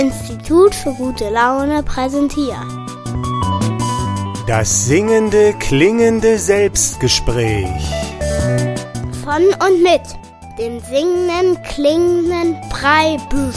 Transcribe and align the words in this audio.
Institut 0.00 0.74
für 0.74 0.94
gute 0.94 1.28
Laune 1.28 1.82
präsentiert. 1.82 2.56
Das 4.46 4.86
singende, 4.86 5.52
klingende 5.58 6.38
Selbstgespräch. 6.38 7.68
Von 9.22 9.42
und 9.42 9.82
mit 9.82 10.00
dem 10.58 10.80
singenden, 10.80 11.62
klingenden 11.64 12.56
Breibüsch. 12.70 13.56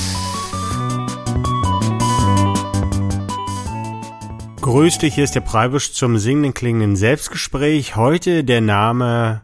Grüß 4.60 4.98
dich, 4.98 5.16
hier 5.16 5.24
ist 5.24 5.36
der 5.36 5.42
Preibisch 5.42 5.94
zum 5.94 6.18
singenden, 6.18 6.54
klingenden 6.54 6.98
Selbstgespräch. 6.98 7.96
Heute 7.96 8.44
der 8.44 8.60
Name 8.60 9.44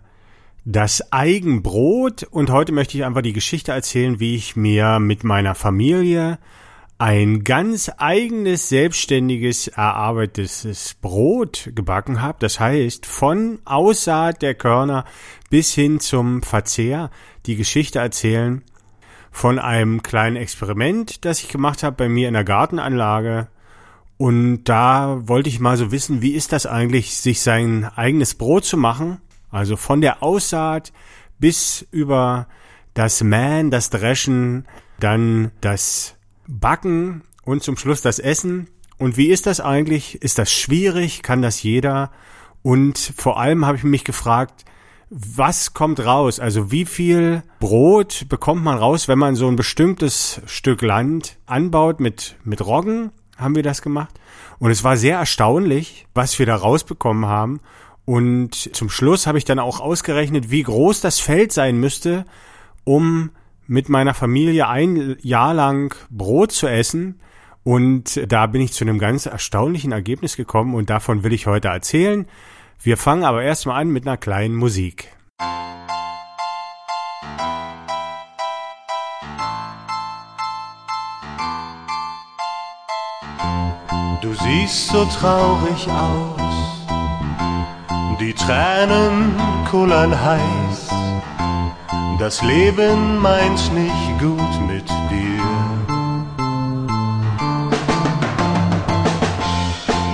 Das 0.66 1.13
Eigenbrot 1.13 2.23
und 2.23 2.50
heute 2.50 2.73
möchte 2.73 2.97
ich 2.97 3.05
einfach 3.05 3.22
die 3.22 3.31
Geschichte 3.31 3.72
erzählen, 3.72 4.20
wie 4.20 4.36
ich 4.36 4.58
mir 4.58 5.00
mit 5.00 5.23
meiner 5.23 5.55
Familie 5.55 6.39
ein 6.99 7.45
ganz 7.45 7.89
eigenes, 7.98 8.67
selbstständiges, 8.67 9.70
erarbeitetes 9.70 10.95
Brot 11.02 11.72
gebacken 11.73 12.22
habe. 12.22 12.38
Das 12.41 12.59
heißt, 12.59 13.05
von 13.05 13.59
Aussaat 13.63 14.41
der 14.41 14.53
Körner 14.53 15.05
bis 15.49 15.73
hin 15.73 16.02
zum 16.02 16.44
Verzehr 16.44 17.09
die 17.45 17.55
Geschichte 17.55 17.99
erzählen 17.99 18.63
von 19.31 19.59
einem 19.59 20.03
kleinen 20.03 20.35
Experiment, 20.35 21.23
das 21.23 21.41
ich 21.41 21.48
gemacht 21.48 21.84
habe 21.84 21.95
bei 21.95 22.09
mir 22.09 22.27
in 22.27 22.34
der 22.34 22.44
Gartenanlage. 22.44 23.47
Und 24.17 24.66
da 24.66 25.22
wollte 25.25 25.47
ich 25.47 25.61
mal 25.61 25.77
so 25.77 25.94
wissen, 25.94 26.22
wie 26.22 26.34
ist 26.34 26.52
das 26.52 26.66
eigentlich, 26.66 27.16
sich 27.16 27.39
sein 27.39 27.86
eigenes 27.95 28.36
Brot 28.36 28.66
zu 28.66 28.75
machen? 28.75 29.22
Also 29.52 29.77
von 29.77 30.02
der 30.02 30.22
Aussaat 30.22 30.91
bis 31.39 31.88
über 31.91 32.47
das 32.94 33.23
Mähen, 33.23 33.72
das 33.72 33.89
Dreschen, 33.89 34.67
dann 35.00 35.52
das 35.61 36.19
Backen 36.50 37.22
und 37.44 37.64
zum 37.64 37.78
Schluss 37.78 38.02
das 38.02 38.19
Essen. 38.19 38.67
Und 38.97 39.16
wie 39.16 39.28
ist 39.28 39.45
das 39.45 39.61
eigentlich? 39.61 40.22
Ist 40.22 40.39
das 40.39 40.52
schwierig? 40.52 41.22
Kann 41.22 41.42
das 41.42 41.64
jeder? 41.64 42.11
Und 42.61 42.97
vor 43.16 43.39
allem 43.39 43.66
habe 43.66 43.78
ich 43.78 43.83
mich 43.83 44.03
gefragt, 44.03 44.66
was 45.09 45.73
kommt 45.73 46.00
raus? 46.02 46.39
Also 46.39 46.72
wie 46.72 46.86
viel 46.86 47.44
Brot 47.59 48.25
bekommt 48.30 48.64
man 48.64 48.77
raus, 48.77 49.08
wenn 49.08 49.17
man 49.17 49.36
so 49.36 49.47
ein 49.47 49.55
bestimmtes 49.55 50.42
Stück 50.45 50.81
Land 50.81 51.38
anbaut 51.45 52.00
mit, 52.00 52.36
mit 52.44 52.66
Roggen? 52.66 53.11
Haben 53.38 53.55
wir 53.55 53.64
das 53.64 53.81
gemacht? 53.81 54.20
Und 54.59 54.72
es 54.72 54.83
war 54.83 54.97
sehr 54.97 55.17
erstaunlich, 55.17 56.05
was 56.14 56.38
wir 56.38 56.45
da 56.45 56.55
rausbekommen 56.55 57.25
haben. 57.25 57.61
Und 58.05 58.75
zum 58.75 58.89
Schluss 58.89 59.27
habe 59.27 59.38
ich 59.38 59.45
dann 59.45 59.59
auch 59.59 59.80
ausgerechnet, 59.80 60.52
wie 60.52 60.64
groß 60.64 61.00
das 61.00 61.20
Feld 61.20 61.53
sein 61.53 61.80
müsste, 61.80 62.25
um 62.83 63.31
mit 63.70 63.88
meiner 63.88 64.16
Familie 64.16 64.67
ein 64.67 65.16
Jahr 65.22 65.53
lang 65.53 65.95
Brot 66.09 66.52
zu 66.52 66.67
essen. 66.67 67.20
Und 67.64 68.20
da 68.28 68.48
bin 68.48 68.61
ich 68.61 68.73
zu 68.73 68.84
einem 68.84 68.98
ganz 68.98 69.28
erstaunlichen 69.28 69.92
Ergebnis 69.92 70.36
gekommen 70.36 70.73
und 70.73 70.89
davon 70.89 71.23
will 71.23 71.34
ich 71.34 71.45
heute 71.45 71.67
erzählen. 71.67 72.26
Wir 72.81 72.98
fangen 72.98 73.23
aber 73.23 73.44
erstmal 73.44 73.80
an 73.80 73.89
mit 73.89 74.08
einer 74.08 74.17
kleinen 74.17 74.56
Musik. 74.56 75.09
Du 84.22 84.33
siehst 84.33 84.88
so 84.88 85.06
traurig 85.06 85.88
aus, 85.89 86.88
die 88.20 88.33
Tränen 88.33 89.31
kullern 89.70 90.20
heiß 90.20 90.89
das 92.20 92.42
Leben 92.42 93.22
meint 93.22 93.73
nicht 93.73 94.20
gut 94.20 94.67
mit 94.67 94.88
dir. 95.09 95.44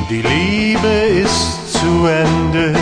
Die 0.09 0.21
Liebe 0.21 0.93
ist 1.23 1.73
zu 1.73 2.05
Ende, 2.05 2.75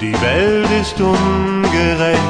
die 0.00 0.20
Welt 0.20 0.68
ist 0.80 1.00
ungerecht. 1.00 2.20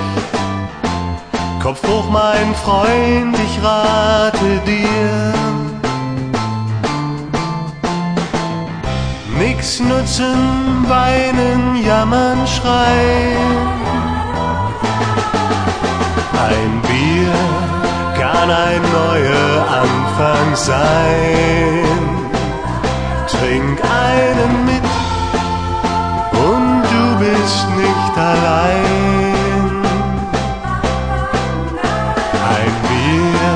Kopf 1.62 1.82
hoch, 1.88 2.10
mein 2.10 2.54
Freund, 2.56 3.34
ich 3.46 3.64
rate 3.64 4.60
dir. 4.66 5.32
Nix 9.38 9.80
nutzen, 9.80 10.86
weinen, 10.86 11.82
jammern, 11.82 12.46
schreien 12.46 13.83
ein 16.36 16.82
Bier 16.82 17.32
kann 18.20 18.50
ein 18.50 18.82
neuer 18.82 19.54
Anfang 19.82 20.56
sein. 20.56 21.88
Trink 23.26 23.80
einen 23.82 24.64
mit 24.64 24.88
und 26.46 26.82
du 26.92 27.04
bist 27.24 27.66
nicht 27.76 28.14
allein. 28.16 29.84
Ein 32.56 32.74
Bier 32.88 33.54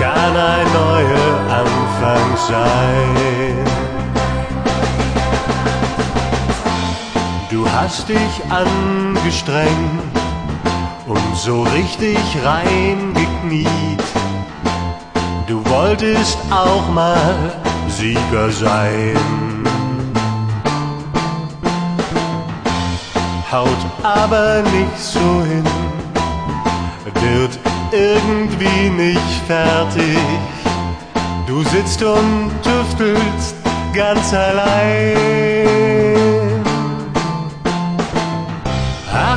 kann 0.00 0.34
ein 0.54 0.68
neuer 0.82 1.32
Anfang 1.62 2.28
sein. 2.48 3.56
Du 7.50 7.68
hast 7.70 8.08
dich 8.08 8.42
angestrengt 8.50 10.25
so 11.36 11.62
richtig 11.62 12.18
reingekniet. 12.44 14.02
Du 15.46 15.64
wolltest 15.68 16.38
auch 16.50 16.88
mal 16.92 17.52
Sieger 17.88 18.50
sein. 18.50 19.16
Haut 23.52 23.68
aber 24.02 24.62
nicht 24.62 24.98
so 24.98 25.42
hin, 25.44 25.64
wird 27.20 27.58
irgendwie 27.92 28.90
nicht 28.90 29.42
fertig. 29.46 30.18
Du 31.46 31.62
sitzt 31.62 32.02
und 32.02 32.50
tüftelst 32.62 33.54
ganz 33.94 34.34
allein. 34.34 35.95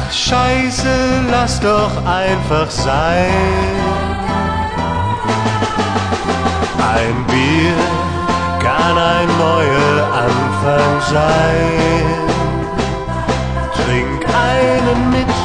Ach 0.09 0.13
scheiße, 0.13 1.21
lass 1.29 1.59
doch 1.59 2.03
einfach 2.03 2.67
sein. 2.71 3.29
Ein 6.95 7.25
Bier 7.27 7.75
kann 8.59 8.97
ein 8.97 9.27
neuer 9.37 10.07
Anfang 10.25 11.01
sein. 11.11 12.25
Trink 13.75 14.25
einen 14.33 15.11
mit 15.11 15.38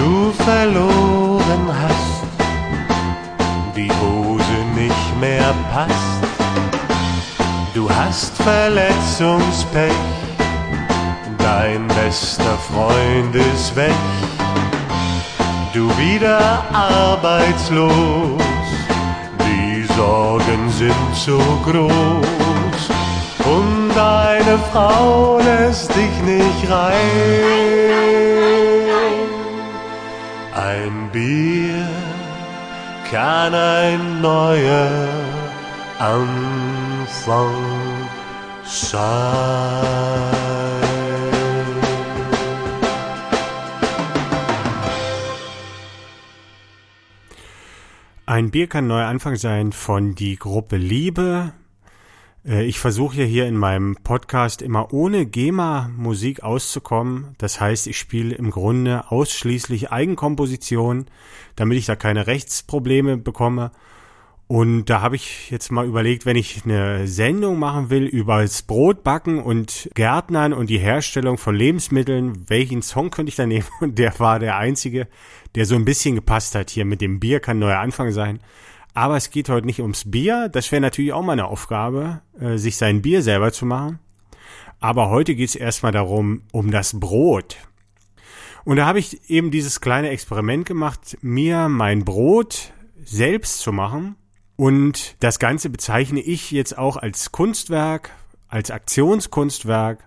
du 0.00 0.32
verloren 0.44 1.64
hast, 1.82 2.22
die 3.76 3.90
Hose 4.00 4.58
nicht 4.74 5.20
mehr 5.20 5.54
passt, 5.72 6.22
du 7.74 7.88
hast 7.90 8.32
Verletzungspech, 8.42 9.92
dein 11.38 11.86
bester 11.88 12.56
Freund 12.70 13.34
ist 13.34 13.76
weg, 13.76 14.00
du 15.74 15.90
wieder 15.98 16.64
arbeitslos, 16.72 17.92
die 19.46 19.84
Sorgen 19.96 20.70
sind 20.70 21.14
so 21.14 21.38
groß. 21.64 22.82
Und 23.56 23.90
deine 23.94 24.58
Frau 24.70 25.38
lässt 25.38 25.90
dich 25.90 26.22
nicht 26.22 26.70
rein. 26.70 28.79
Ein 30.60 31.08
Bier 31.10 31.88
kann 33.10 33.54
ein 33.54 34.20
neuer 34.20 34.90
Anfang 35.98 37.54
sein. 38.66 39.00
Ein 48.26 48.50
Bier 48.50 48.66
kann 48.66 48.86
neuer 48.86 49.06
Anfang 49.06 49.36
sein 49.36 49.72
von 49.72 50.14
die 50.14 50.36
Gruppe 50.36 50.76
Liebe 50.76 51.54
ich 52.42 52.78
versuche 52.78 53.18
ja 53.18 53.24
hier 53.24 53.46
in 53.46 53.56
meinem 53.56 53.96
Podcast 53.96 54.62
immer 54.62 54.94
ohne 54.94 55.26
GEMA-Musik 55.26 56.42
auszukommen. 56.42 57.34
Das 57.36 57.60
heißt, 57.60 57.86
ich 57.86 57.98
spiele 57.98 58.34
im 58.34 58.50
Grunde 58.50 59.10
ausschließlich 59.10 59.92
Eigenkomposition, 59.92 61.06
damit 61.56 61.76
ich 61.76 61.84
da 61.84 61.96
keine 61.96 62.26
Rechtsprobleme 62.26 63.18
bekomme. 63.18 63.72
Und 64.46 64.86
da 64.86 65.00
habe 65.00 65.16
ich 65.16 65.50
jetzt 65.50 65.70
mal 65.70 65.86
überlegt, 65.86 66.26
wenn 66.26 66.34
ich 66.34 66.64
eine 66.64 67.06
Sendung 67.06 67.58
machen 67.58 67.88
will 67.88 68.04
über 68.06 68.40
das 68.40 68.62
Brotbacken 68.62 69.38
und 69.38 69.90
Gärtnern 69.94 70.52
und 70.52 70.70
die 70.70 70.78
Herstellung 70.78 71.38
von 71.38 71.54
Lebensmitteln, 71.54 72.48
welchen 72.48 72.82
Song 72.82 73.10
könnte 73.10 73.28
ich 73.28 73.36
da 73.36 73.46
nehmen? 73.46 73.66
Und 73.80 73.98
der 73.98 74.18
war 74.18 74.40
der 74.40 74.56
einzige, 74.56 75.06
der 75.54 75.66
so 75.66 75.76
ein 75.76 75.84
bisschen 75.84 76.16
gepasst 76.16 76.56
hat. 76.56 76.70
Hier 76.70 76.84
mit 76.84 77.00
dem 77.00 77.20
Bier 77.20 77.38
kann 77.38 77.60
neuer 77.60 77.78
Anfang 77.78 78.10
sein. 78.10 78.40
Aber 78.94 79.16
es 79.16 79.30
geht 79.30 79.48
heute 79.48 79.66
nicht 79.66 79.80
ums 79.80 80.10
Bier. 80.10 80.48
Das 80.48 80.72
wäre 80.72 80.82
natürlich 80.82 81.12
auch 81.12 81.22
mal 81.22 81.32
eine 81.32 81.46
Aufgabe, 81.46 82.22
äh, 82.38 82.56
sich 82.56 82.76
sein 82.76 83.02
Bier 83.02 83.22
selber 83.22 83.52
zu 83.52 83.66
machen. 83.66 83.98
Aber 84.80 85.10
heute 85.10 85.34
geht 85.34 85.50
es 85.50 85.56
erstmal 85.56 85.92
darum, 85.92 86.42
um 86.52 86.70
das 86.70 86.98
Brot. 86.98 87.56
Und 88.64 88.76
da 88.76 88.86
habe 88.86 88.98
ich 88.98 89.30
eben 89.30 89.50
dieses 89.50 89.80
kleine 89.80 90.10
Experiment 90.10 90.66
gemacht, 90.66 91.18
mir 91.22 91.68
mein 91.68 92.04
Brot 92.04 92.72
selbst 93.02 93.60
zu 93.60 93.72
machen 93.72 94.16
und 94.56 95.16
das 95.20 95.38
Ganze 95.38 95.70
bezeichne 95.70 96.20
ich 96.20 96.50
jetzt 96.50 96.76
auch 96.76 96.98
als 96.98 97.32
Kunstwerk, 97.32 98.10
als 98.46 98.70
Aktionskunstwerk. 98.70 100.00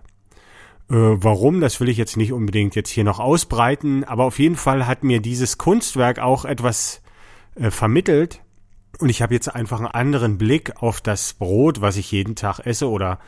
Äh, 0.88 0.94
warum, 0.94 1.60
das 1.60 1.80
will 1.80 1.88
ich 1.88 1.96
jetzt 1.96 2.16
nicht 2.16 2.32
unbedingt 2.32 2.76
jetzt 2.76 2.90
hier 2.90 3.02
noch 3.02 3.18
ausbreiten, 3.18 4.04
aber 4.04 4.24
auf 4.24 4.38
jeden 4.38 4.54
Fall 4.54 4.86
hat 4.86 5.02
mir 5.02 5.20
dieses 5.20 5.58
Kunstwerk 5.58 6.20
auch 6.20 6.44
etwas 6.44 7.02
äh, 7.56 7.72
vermittelt. 7.72 8.43
Und 8.98 9.08
ich 9.08 9.22
habe 9.22 9.34
jetzt 9.34 9.48
einfach 9.54 9.78
einen 9.78 9.88
anderen 9.88 10.38
Blick 10.38 10.82
auf 10.82 11.00
das 11.00 11.34
Brot, 11.34 11.80
was 11.80 11.96
ich 11.96 12.10
jeden 12.12 12.36
Tag 12.36 12.60
esse 12.60 12.88
oder 12.88 13.18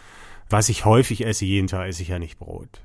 was 0.48 0.68
ich 0.68 0.84
häufig 0.84 1.26
esse. 1.26 1.44
Jeden 1.44 1.68
Tag 1.68 1.88
esse 1.88 2.02
ich 2.02 2.08
ja 2.08 2.18
nicht 2.18 2.38
Brot. 2.38 2.82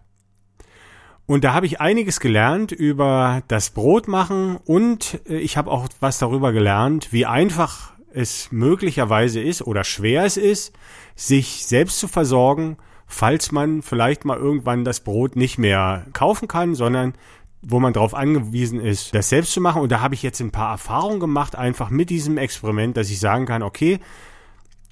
Und 1.26 1.44
da 1.44 1.54
habe 1.54 1.66
ich 1.66 1.80
einiges 1.80 2.20
gelernt 2.20 2.72
über 2.72 3.44
das 3.48 3.70
Brotmachen 3.70 4.58
und 4.58 5.22
äh, 5.30 5.38
ich 5.38 5.56
habe 5.56 5.72
auch 5.72 5.88
was 6.00 6.18
darüber 6.18 6.52
gelernt, 6.52 7.14
wie 7.14 7.26
einfach 7.26 7.94
es 8.14 8.52
möglicherweise 8.52 9.40
ist 9.40 9.62
oder 9.62 9.84
schwer 9.84 10.26
es 10.26 10.36
ist, 10.36 10.74
sich 11.16 11.66
selbst 11.66 12.00
zu 12.00 12.10
versorgen, 12.10 12.76
falls 13.08 13.52
man 13.52 13.82
vielleicht 13.82 14.26
mal 14.26 14.38
irgendwann 14.38 14.84
das 14.84 15.02
Brot 15.02 15.36
nicht 15.36 15.58
mehr 15.58 16.06
kaufen 16.14 16.48
kann, 16.48 16.76
sondern 16.76 17.14
wo 17.62 17.80
man 17.80 17.94
darauf 17.94 18.14
angewiesen 18.14 18.80
ist, 18.80 19.14
das 19.14 19.30
selbst 19.30 19.54
zu 19.54 19.62
machen. 19.62 19.82
Und 19.82 19.92
da 19.92 20.02
habe 20.02 20.16
ich 20.16 20.24
jetzt 20.24 20.40
ein 20.40 20.52
paar 20.52 20.72
Erfahrungen 20.72 21.20
gemacht, 21.20 21.56
einfach 21.56 21.90
mit 21.90 22.10
diesem 22.10 22.38
Experiment, 22.38 22.98
dass 22.98 23.10
ich 23.10 23.20
sagen 23.20 23.46
kann, 23.46 23.64
okay, 23.64 24.00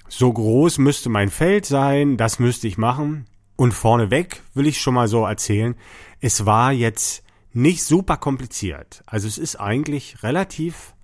so 0.08 0.32
groß 0.32 0.78
müsste 0.78 1.08
mein 1.08 1.30
Feld 1.30 1.66
sein, 1.66 2.16
das 2.16 2.38
müsste 2.38 2.68
ich 2.68 2.78
machen. 2.78 3.26
Und 3.56 3.74
vorneweg 3.74 4.42
will 4.54 4.66
ich 4.66 4.80
schon 4.80 4.94
mal 4.94 5.08
so 5.08 5.24
erzählen, 5.24 5.74
es 6.20 6.46
war 6.46 6.72
jetzt 6.72 7.22
nicht 7.52 7.82
super 7.84 8.16
kompliziert. 8.16 9.02
Also 9.06 9.28
es 9.28 9.38
ist 9.38 9.56
eigentlich 9.56 10.22
relativ 10.22 10.94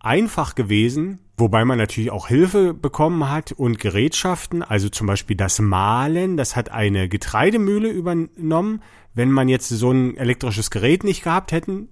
einfach 0.00 0.54
gewesen, 0.54 1.20
wobei 1.36 1.64
man 1.64 1.78
natürlich 1.78 2.10
auch 2.10 2.28
Hilfe 2.28 2.74
bekommen 2.74 3.30
hat 3.30 3.52
und 3.52 3.78
Gerätschaften, 3.78 4.62
also 4.62 4.88
zum 4.88 5.06
Beispiel 5.06 5.36
das 5.36 5.58
Mahlen, 5.60 6.36
das 6.36 6.56
hat 6.56 6.70
eine 6.70 7.08
Getreidemühle 7.08 7.90
übernommen. 7.90 8.82
Wenn 9.18 9.32
man 9.32 9.48
jetzt 9.48 9.68
so 9.68 9.90
ein 9.90 10.16
elektrisches 10.16 10.70
Gerät 10.70 11.02
nicht 11.02 11.24
gehabt 11.24 11.50
hätten, 11.50 11.88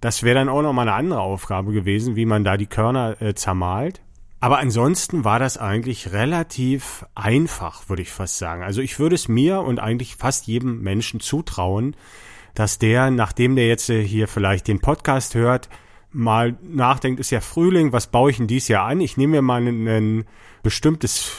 das 0.00 0.22
wäre 0.22 0.36
dann 0.36 0.48
auch 0.48 0.62
nochmal 0.62 0.88
eine 0.88 0.96
andere 0.96 1.20
Aufgabe 1.20 1.70
gewesen, 1.70 2.16
wie 2.16 2.24
man 2.24 2.44
da 2.44 2.56
die 2.56 2.66
Körner 2.66 3.20
äh, 3.20 3.34
zermahlt. 3.34 4.00
Aber 4.40 4.56
ansonsten 4.56 5.22
war 5.22 5.38
das 5.38 5.58
eigentlich 5.58 6.12
relativ 6.12 7.04
einfach, 7.14 7.90
würde 7.90 8.00
ich 8.00 8.10
fast 8.10 8.38
sagen. 8.38 8.62
Also 8.62 8.80
ich 8.80 8.98
würde 8.98 9.16
es 9.16 9.28
mir 9.28 9.60
und 9.60 9.80
eigentlich 9.80 10.16
fast 10.16 10.46
jedem 10.46 10.80
Menschen 10.80 11.20
zutrauen, 11.20 11.94
dass 12.54 12.78
der, 12.78 13.10
nachdem 13.10 13.54
der 13.54 13.66
jetzt 13.66 13.90
äh, 13.90 14.02
hier 14.02 14.26
vielleicht 14.26 14.66
den 14.66 14.80
Podcast 14.80 15.34
hört, 15.34 15.68
mal 16.10 16.56
nachdenkt, 16.62 17.20
ist 17.20 17.32
ja 17.32 17.42
Frühling, 17.42 17.92
was 17.92 18.06
baue 18.06 18.30
ich 18.30 18.38
denn 18.38 18.46
dieses 18.46 18.68
Jahr 18.68 18.86
an? 18.86 19.02
Ich 19.02 19.18
nehme 19.18 19.32
mir 19.32 19.42
mal 19.42 19.60
ein 19.60 20.24
bestimmtes 20.62 21.32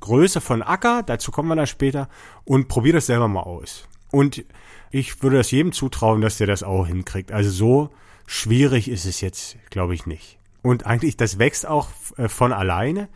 Größe 0.00 0.40
von 0.40 0.62
Acker, 0.62 1.02
dazu 1.02 1.30
kommen 1.30 1.50
wir 1.50 1.56
dann 1.56 1.66
später, 1.66 2.08
und 2.46 2.68
probiere 2.68 2.96
das 2.96 3.04
selber 3.04 3.28
mal 3.28 3.42
aus. 3.42 3.86
Und 4.10 4.46
ich 4.90 5.22
würde 5.22 5.36
das 5.36 5.50
jedem 5.50 5.72
zutrauen, 5.72 6.20
dass 6.20 6.38
der 6.38 6.46
das 6.46 6.62
auch 6.62 6.86
hinkriegt. 6.86 7.32
Also 7.32 7.50
so 7.50 7.90
schwierig 8.26 8.88
ist 8.88 9.04
es 9.04 9.20
jetzt, 9.20 9.56
glaube 9.70 9.94
ich, 9.94 10.06
nicht. 10.06 10.38
Und 10.62 10.86
eigentlich, 10.86 11.16
das 11.16 11.38
wächst 11.38 11.66
auch 11.66 11.88
äh, 12.16 12.28
von 12.28 12.52
alleine. 12.52 13.08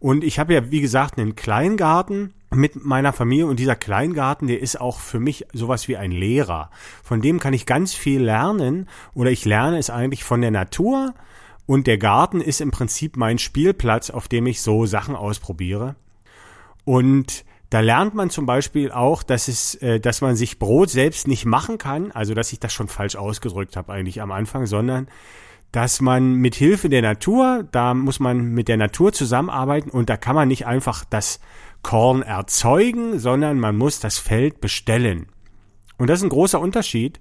Und 0.00 0.24
ich 0.24 0.38
habe 0.38 0.54
ja, 0.54 0.70
wie 0.70 0.80
gesagt, 0.80 1.18
einen 1.18 1.36
Kleingarten 1.36 2.34
mit 2.50 2.84
meiner 2.84 3.12
Familie 3.12 3.46
und 3.46 3.58
dieser 3.58 3.76
Kleingarten, 3.76 4.46
der 4.46 4.60
ist 4.60 4.80
auch 4.80 5.00
für 5.00 5.20
mich 5.20 5.46
sowas 5.52 5.88
wie 5.88 5.96
ein 5.96 6.12
Lehrer. 6.12 6.70
Von 7.02 7.20
dem 7.20 7.40
kann 7.40 7.52
ich 7.52 7.66
ganz 7.66 7.94
viel 7.94 8.22
lernen 8.22 8.88
oder 9.12 9.30
ich 9.30 9.44
lerne 9.44 9.78
es 9.78 9.90
eigentlich 9.90 10.24
von 10.24 10.40
der 10.40 10.50
Natur 10.50 11.14
und 11.66 11.86
der 11.86 11.98
Garten 11.98 12.40
ist 12.40 12.60
im 12.60 12.70
Prinzip 12.70 13.16
mein 13.16 13.38
Spielplatz, 13.38 14.08
auf 14.08 14.28
dem 14.28 14.46
ich 14.46 14.62
so 14.62 14.86
Sachen 14.86 15.14
ausprobiere. 15.14 15.96
Und 16.84 17.44
da 17.70 17.80
lernt 17.80 18.14
man 18.14 18.30
zum 18.30 18.46
Beispiel 18.46 18.90
auch, 18.90 19.22
dass 19.22 19.48
es, 19.48 19.74
äh, 19.76 20.00
dass 20.00 20.20
man 20.20 20.36
sich 20.36 20.58
Brot 20.58 20.90
selbst 20.90 21.28
nicht 21.28 21.44
machen 21.44 21.78
kann, 21.78 22.12
also 22.12 22.34
dass 22.34 22.52
ich 22.52 22.60
das 22.60 22.72
schon 22.72 22.88
falsch 22.88 23.16
ausgedrückt 23.16 23.76
habe 23.76 23.92
eigentlich 23.92 24.22
am 24.22 24.32
Anfang, 24.32 24.66
sondern 24.66 25.08
dass 25.70 26.00
man 26.00 26.34
mit 26.34 26.54
Hilfe 26.54 26.88
der 26.88 27.02
Natur, 27.02 27.68
da 27.70 27.92
muss 27.92 28.20
man 28.20 28.52
mit 28.52 28.68
der 28.68 28.78
Natur 28.78 29.12
zusammenarbeiten 29.12 29.90
und 29.90 30.08
da 30.08 30.16
kann 30.16 30.34
man 30.34 30.48
nicht 30.48 30.66
einfach 30.66 31.04
das 31.04 31.40
Korn 31.82 32.22
erzeugen, 32.22 33.18
sondern 33.18 33.60
man 33.60 33.76
muss 33.76 34.00
das 34.00 34.18
Feld 34.18 34.60
bestellen. 34.60 35.26
Und 35.98 36.08
das 36.08 36.20
ist 36.20 36.24
ein 36.24 36.30
großer 36.30 36.58
Unterschied. 36.58 37.20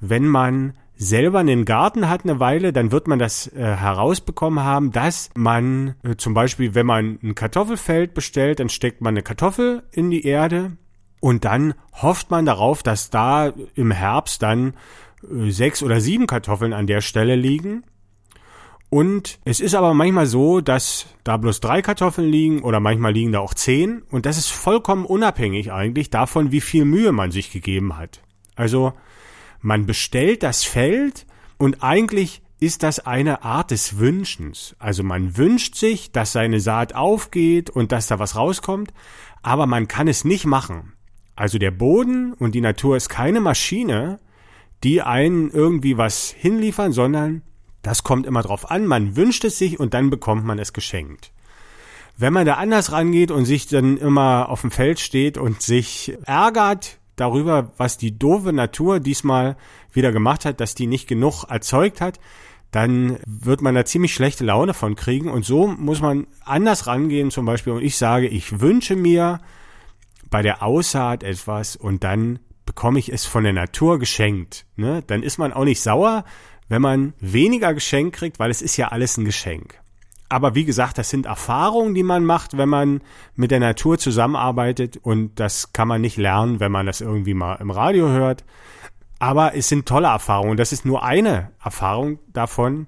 Wenn 0.00 0.26
man 0.26 0.78
selber 1.02 1.40
einen 1.40 1.64
Garten 1.64 2.08
hat 2.08 2.24
eine 2.24 2.40
Weile, 2.40 2.72
dann 2.72 2.92
wird 2.92 3.08
man 3.08 3.18
das 3.18 3.48
äh, 3.48 3.60
herausbekommen 3.60 4.64
haben, 4.64 4.92
dass 4.92 5.30
man 5.34 5.94
äh, 6.02 6.16
zum 6.16 6.34
Beispiel, 6.34 6.74
wenn 6.74 6.86
man 6.86 7.18
ein 7.22 7.34
Kartoffelfeld 7.34 8.14
bestellt, 8.14 8.60
dann 8.60 8.68
steckt 8.68 9.00
man 9.00 9.14
eine 9.14 9.22
Kartoffel 9.22 9.82
in 9.90 10.10
die 10.10 10.24
Erde 10.24 10.76
und 11.20 11.44
dann 11.44 11.74
hofft 11.92 12.30
man 12.30 12.46
darauf, 12.46 12.82
dass 12.82 13.10
da 13.10 13.52
im 13.74 13.90
Herbst 13.90 14.42
dann 14.42 14.74
äh, 15.22 15.50
sechs 15.50 15.82
oder 15.82 16.00
sieben 16.00 16.26
Kartoffeln 16.26 16.72
an 16.72 16.86
der 16.86 17.00
Stelle 17.00 17.36
liegen. 17.36 17.84
Und 18.88 19.38
es 19.46 19.60
ist 19.60 19.74
aber 19.74 19.94
manchmal 19.94 20.26
so, 20.26 20.60
dass 20.60 21.06
da 21.24 21.38
bloß 21.38 21.60
drei 21.60 21.80
Kartoffeln 21.80 22.28
liegen 22.28 22.60
oder 22.62 22.78
manchmal 22.78 23.12
liegen 23.12 23.32
da 23.32 23.40
auch 23.40 23.54
zehn. 23.54 24.02
Und 24.10 24.26
das 24.26 24.36
ist 24.36 24.50
vollkommen 24.50 25.06
unabhängig 25.06 25.72
eigentlich 25.72 26.10
davon, 26.10 26.52
wie 26.52 26.60
viel 26.60 26.84
Mühe 26.84 27.10
man 27.10 27.30
sich 27.30 27.50
gegeben 27.50 27.96
hat. 27.96 28.20
Also 28.54 28.92
man 29.62 29.86
bestellt 29.86 30.42
das 30.42 30.64
Feld 30.64 31.26
und 31.56 31.82
eigentlich 31.82 32.42
ist 32.60 32.82
das 32.82 33.00
eine 33.00 33.42
Art 33.42 33.70
des 33.70 33.98
Wünschens. 33.98 34.76
Also 34.78 35.02
man 35.02 35.36
wünscht 35.36 35.74
sich, 35.74 36.12
dass 36.12 36.32
seine 36.32 36.60
Saat 36.60 36.94
aufgeht 36.94 37.70
und 37.70 37.90
dass 37.90 38.06
da 38.06 38.18
was 38.18 38.36
rauskommt, 38.36 38.92
aber 39.42 39.66
man 39.66 39.88
kann 39.88 40.06
es 40.06 40.24
nicht 40.24 40.44
machen. 40.44 40.92
Also 41.34 41.58
der 41.58 41.70
Boden 41.70 42.34
und 42.34 42.54
die 42.54 42.60
Natur 42.60 42.96
ist 42.96 43.08
keine 43.08 43.40
Maschine, 43.40 44.20
die 44.84 45.02
einen 45.02 45.50
irgendwie 45.50 45.96
was 45.96 46.30
hinliefern, 46.30 46.92
sondern 46.92 47.42
das 47.82 48.04
kommt 48.04 48.26
immer 48.26 48.42
drauf 48.42 48.70
an, 48.70 48.86
man 48.86 49.16
wünscht 49.16 49.44
es 49.44 49.58
sich 49.58 49.80
und 49.80 49.94
dann 49.94 50.10
bekommt 50.10 50.44
man 50.44 50.58
es 50.58 50.72
geschenkt. 50.72 51.32
Wenn 52.16 52.32
man 52.32 52.46
da 52.46 52.54
anders 52.54 52.92
rangeht 52.92 53.30
und 53.30 53.44
sich 53.44 53.66
dann 53.66 53.96
immer 53.96 54.48
auf 54.48 54.60
dem 54.60 54.70
Feld 54.70 55.00
steht 55.00 55.38
und 55.38 55.62
sich 55.62 56.16
ärgert 56.24 57.00
darüber, 57.16 57.72
was 57.76 57.98
die 57.98 58.18
doofe 58.18 58.52
Natur 58.52 59.00
diesmal 59.00 59.56
wieder 59.92 60.12
gemacht 60.12 60.44
hat, 60.44 60.60
dass 60.60 60.74
die 60.74 60.86
nicht 60.86 61.08
genug 61.08 61.44
erzeugt 61.44 62.00
hat, 62.00 62.18
dann 62.70 63.18
wird 63.26 63.60
man 63.60 63.74
da 63.74 63.84
ziemlich 63.84 64.14
schlechte 64.14 64.44
Laune 64.44 64.72
von 64.72 64.96
kriegen. 64.96 65.30
Und 65.30 65.44
so 65.44 65.66
muss 65.66 66.00
man 66.00 66.26
anders 66.44 66.86
rangehen 66.86 67.30
zum 67.30 67.44
Beispiel. 67.44 67.74
Und 67.74 67.82
ich 67.82 67.96
sage, 67.96 68.28
ich 68.28 68.60
wünsche 68.60 68.96
mir 68.96 69.40
bei 70.30 70.40
der 70.40 70.62
Aussaat 70.62 71.22
etwas 71.22 71.76
und 71.76 72.02
dann 72.02 72.38
bekomme 72.64 72.98
ich 72.98 73.12
es 73.12 73.26
von 73.26 73.44
der 73.44 73.52
Natur 73.52 73.98
geschenkt. 73.98 74.64
Ne? 74.76 75.02
Dann 75.06 75.22
ist 75.22 75.36
man 75.36 75.52
auch 75.52 75.64
nicht 75.64 75.82
sauer, 75.82 76.24
wenn 76.68 76.80
man 76.80 77.12
weniger 77.20 77.74
Geschenk 77.74 78.14
kriegt, 78.14 78.38
weil 78.38 78.50
es 78.50 78.62
ist 78.62 78.78
ja 78.78 78.88
alles 78.88 79.18
ein 79.18 79.26
Geschenk. 79.26 79.81
Aber 80.32 80.54
wie 80.54 80.64
gesagt, 80.64 80.96
das 80.96 81.10
sind 81.10 81.26
Erfahrungen, 81.26 81.94
die 81.94 82.02
man 82.02 82.24
macht, 82.24 82.56
wenn 82.56 82.70
man 82.70 83.02
mit 83.34 83.50
der 83.50 83.60
Natur 83.60 83.98
zusammenarbeitet 83.98 84.96
und 84.96 85.38
das 85.38 85.74
kann 85.74 85.88
man 85.88 86.00
nicht 86.00 86.16
lernen, 86.16 86.58
wenn 86.58 86.72
man 86.72 86.86
das 86.86 87.02
irgendwie 87.02 87.34
mal 87.34 87.56
im 87.56 87.70
Radio 87.70 88.08
hört. 88.08 88.42
Aber 89.18 89.54
es 89.54 89.68
sind 89.68 89.84
tolle 89.84 90.06
Erfahrungen. 90.06 90.56
Das 90.56 90.72
ist 90.72 90.86
nur 90.86 91.04
eine 91.04 91.50
Erfahrung 91.62 92.18
davon. 92.32 92.86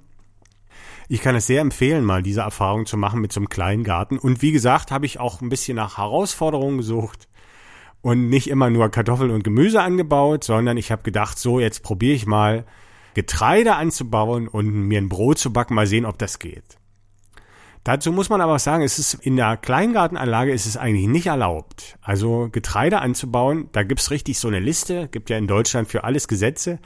Ich 1.06 1.20
kann 1.20 1.36
es 1.36 1.46
sehr 1.46 1.60
empfehlen, 1.60 2.02
mal 2.02 2.22
diese 2.22 2.40
Erfahrung 2.40 2.86
zu 2.86 2.96
machen 2.96 3.20
mit 3.20 3.30
so 3.30 3.40
einem 3.40 3.50
kleinen 3.50 3.84
Garten. 3.84 4.18
Und 4.18 4.40
wie 4.40 4.52
gesagt, 4.52 4.90
habe 4.90 5.04
ich 5.04 5.20
auch 5.20 5.42
ein 5.42 5.50
bisschen 5.50 5.76
nach 5.76 5.98
Herausforderungen 5.98 6.78
gesucht 6.78 7.28
und 8.00 8.30
nicht 8.30 8.48
immer 8.48 8.70
nur 8.70 8.88
Kartoffeln 8.88 9.30
und 9.30 9.44
Gemüse 9.44 9.82
angebaut, 9.82 10.44
sondern 10.44 10.78
ich 10.78 10.90
habe 10.90 11.02
gedacht, 11.02 11.38
so 11.38 11.60
jetzt 11.60 11.82
probiere 11.82 12.14
ich 12.14 12.24
mal 12.24 12.64
Getreide 13.12 13.76
anzubauen 13.76 14.48
und 14.48 14.72
mir 14.88 14.98
ein 14.98 15.10
Brot 15.10 15.38
zu 15.38 15.52
backen, 15.52 15.74
mal 15.74 15.86
sehen, 15.86 16.06
ob 16.06 16.16
das 16.16 16.38
geht. 16.38 16.78
Dazu 17.84 18.12
muss 18.12 18.30
man 18.30 18.40
aber 18.40 18.58
sagen, 18.58 18.82
es 18.82 18.98
ist 18.98 19.12
in 19.14 19.36
der 19.36 19.58
Kleingartenanlage 19.58 20.52
ist 20.52 20.64
es 20.64 20.78
eigentlich 20.78 21.06
nicht 21.06 21.26
erlaubt. 21.26 21.98
Also 22.00 22.48
Getreide 22.50 23.00
anzubauen, 23.00 23.68
da 23.72 23.82
gibt's 23.82 24.10
richtig 24.10 24.38
so 24.38 24.48
eine 24.48 24.58
Liste, 24.58 25.08
gibt 25.08 25.28
ja 25.28 25.36
in 25.36 25.46
Deutschland 25.46 25.88
für 25.88 26.02
alles 26.02 26.26
Gesetze. 26.26 26.78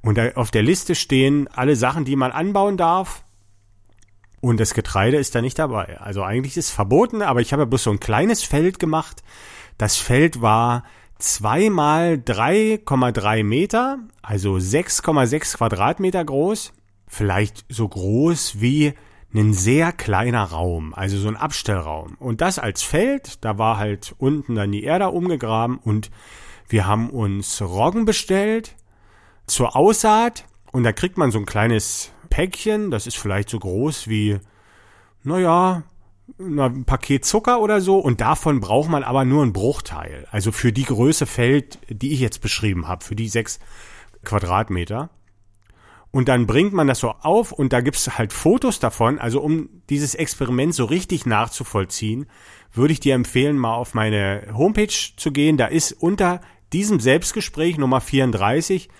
Und 0.00 0.36
auf 0.36 0.52
der 0.52 0.62
Liste 0.62 0.94
stehen 0.94 1.48
alle 1.48 1.74
Sachen, 1.74 2.04
die 2.04 2.14
man 2.14 2.30
anbauen 2.30 2.76
darf. 2.76 3.24
und 4.40 4.60
das 4.60 4.74
Getreide 4.74 5.16
ist 5.16 5.34
da 5.34 5.40
nicht 5.40 5.58
dabei. 5.58 5.98
Also 6.00 6.22
eigentlich 6.22 6.56
ist 6.56 6.66
es 6.66 6.70
verboten, 6.70 7.22
aber 7.22 7.40
ich 7.40 7.52
habe 7.52 7.66
bloß 7.66 7.84
so 7.84 7.90
ein 7.90 7.98
kleines 7.98 8.42
Feld 8.44 8.78
gemacht. 8.78 9.22
Das 9.78 9.96
Feld 9.96 10.40
war 10.40 10.84
zwei 11.18 11.70
mal 11.70 12.14
3,3 12.14 13.42
Meter, 13.42 13.98
also 14.22 14.54
6,6 14.54 15.56
Quadratmeter 15.56 16.24
groß. 16.24 16.72
Vielleicht 17.08 17.64
so 17.68 17.88
groß 17.88 18.60
wie 18.60 18.92
ein 19.34 19.52
sehr 19.52 19.92
kleiner 19.92 20.44
Raum, 20.44 20.94
also 20.94 21.18
so 21.18 21.28
ein 21.28 21.36
Abstellraum. 21.36 22.14
Und 22.18 22.40
das 22.40 22.58
als 22.58 22.82
Feld, 22.82 23.44
da 23.44 23.58
war 23.58 23.78
halt 23.78 24.14
unten 24.18 24.54
dann 24.54 24.70
die 24.70 24.84
Erde 24.84 25.08
umgegraben 25.08 25.78
und 25.78 26.10
wir 26.68 26.86
haben 26.86 27.10
uns 27.10 27.60
Roggen 27.60 28.04
bestellt 28.04 28.76
zur 29.46 29.76
Aussaat 29.76 30.44
und 30.72 30.84
da 30.84 30.92
kriegt 30.92 31.18
man 31.18 31.30
so 31.30 31.38
ein 31.38 31.46
kleines 31.46 32.12
Päckchen, 32.30 32.90
das 32.90 33.06
ist 33.06 33.16
vielleicht 33.16 33.48
so 33.48 33.58
groß 33.58 34.08
wie, 34.08 34.38
naja, 35.22 35.82
ein 36.38 36.84
Paket 36.84 37.24
Zucker 37.24 37.60
oder 37.60 37.80
so 37.80 37.98
und 37.98 38.20
davon 38.20 38.60
braucht 38.60 38.88
man 38.88 39.04
aber 39.04 39.24
nur 39.24 39.42
einen 39.42 39.52
Bruchteil. 39.52 40.26
Also 40.30 40.52
für 40.52 40.72
die 40.72 40.84
Größe 40.84 41.26
Feld, 41.26 41.78
die 41.88 42.12
ich 42.12 42.20
jetzt 42.20 42.40
beschrieben 42.40 42.88
habe, 42.88 43.04
für 43.04 43.14
die 43.14 43.28
sechs 43.28 43.58
Quadratmeter. 44.24 45.10
Und 46.14 46.28
dann 46.28 46.46
bringt 46.46 46.72
man 46.72 46.86
das 46.86 47.00
so 47.00 47.10
auf 47.10 47.50
und 47.50 47.72
da 47.72 47.80
gibt's 47.80 48.16
halt 48.16 48.32
Fotos 48.32 48.78
davon. 48.78 49.18
Also 49.18 49.40
um 49.40 49.68
dieses 49.90 50.14
Experiment 50.14 50.72
so 50.72 50.84
richtig 50.84 51.26
nachzuvollziehen, 51.26 52.26
würde 52.72 52.92
ich 52.92 53.00
dir 53.00 53.16
empfehlen, 53.16 53.58
mal 53.58 53.74
auf 53.74 53.94
meine 53.94 54.46
Homepage 54.56 54.94
zu 55.16 55.32
gehen. 55.32 55.56
Da 55.56 55.66
ist 55.66 55.90
unter 55.90 56.40
diesem 56.72 57.00
Selbstgespräch 57.00 57.78
Nummer 57.78 58.00
34 58.00 58.90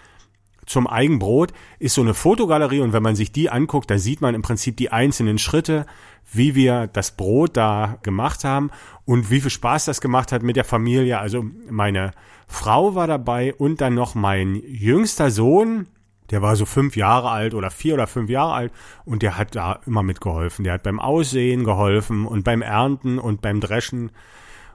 zum 0.66 0.88
Eigenbrot 0.88 1.52
ist 1.78 1.94
so 1.94 2.00
eine 2.00 2.14
Fotogalerie 2.14 2.80
und 2.80 2.92
wenn 2.92 3.02
man 3.02 3.14
sich 3.14 3.30
die 3.30 3.48
anguckt, 3.48 3.90
da 3.90 3.98
sieht 3.98 4.20
man 4.20 4.34
im 4.34 4.42
Prinzip 4.42 4.76
die 4.76 4.90
einzelnen 4.90 5.38
Schritte, 5.38 5.86
wie 6.32 6.56
wir 6.56 6.88
das 6.88 7.12
Brot 7.12 7.56
da 7.56 7.98
gemacht 8.02 8.42
haben 8.42 8.70
und 9.04 9.30
wie 9.30 9.40
viel 9.40 9.50
Spaß 9.50 9.84
das 9.84 10.00
gemacht 10.00 10.32
hat 10.32 10.42
mit 10.42 10.56
der 10.56 10.64
Familie. 10.64 11.20
Also 11.20 11.44
meine 11.70 12.10
Frau 12.48 12.96
war 12.96 13.06
dabei 13.06 13.54
und 13.54 13.80
dann 13.80 13.94
noch 13.94 14.16
mein 14.16 14.56
jüngster 14.66 15.30
Sohn, 15.30 15.86
der 16.30 16.42
war 16.42 16.56
so 16.56 16.64
fünf 16.64 16.96
Jahre 16.96 17.30
alt 17.30 17.54
oder 17.54 17.70
vier 17.70 17.94
oder 17.94 18.06
fünf 18.06 18.30
Jahre 18.30 18.52
alt 18.52 18.72
und 19.04 19.22
der 19.22 19.36
hat 19.36 19.54
da 19.54 19.80
immer 19.86 20.02
mitgeholfen. 20.02 20.64
Der 20.64 20.74
hat 20.74 20.82
beim 20.82 21.00
Aussehen 21.00 21.64
geholfen 21.64 22.26
und 22.26 22.44
beim 22.44 22.62
Ernten 22.62 23.18
und 23.18 23.42
beim 23.42 23.60
Dreschen 23.60 24.10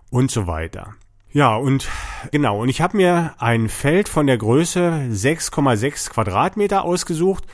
und 0.09 0.31
so 0.31 0.47
weiter. 0.47 0.95
Ja, 1.31 1.55
und 1.55 1.87
genau, 2.31 2.61
und 2.61 2.69
ich 2.69 2.81
habe 2.81 2.97
mir 2.97 3.35
ein 3.37 3.69
Feld 3.69 4.09
von 4.09 4.25
der 4.25 4.37
Größe 4.37 5.09
6,6 5.11 6.09
Quadratmeter 6.09 6.83
ausgesucht, 6.83 7.45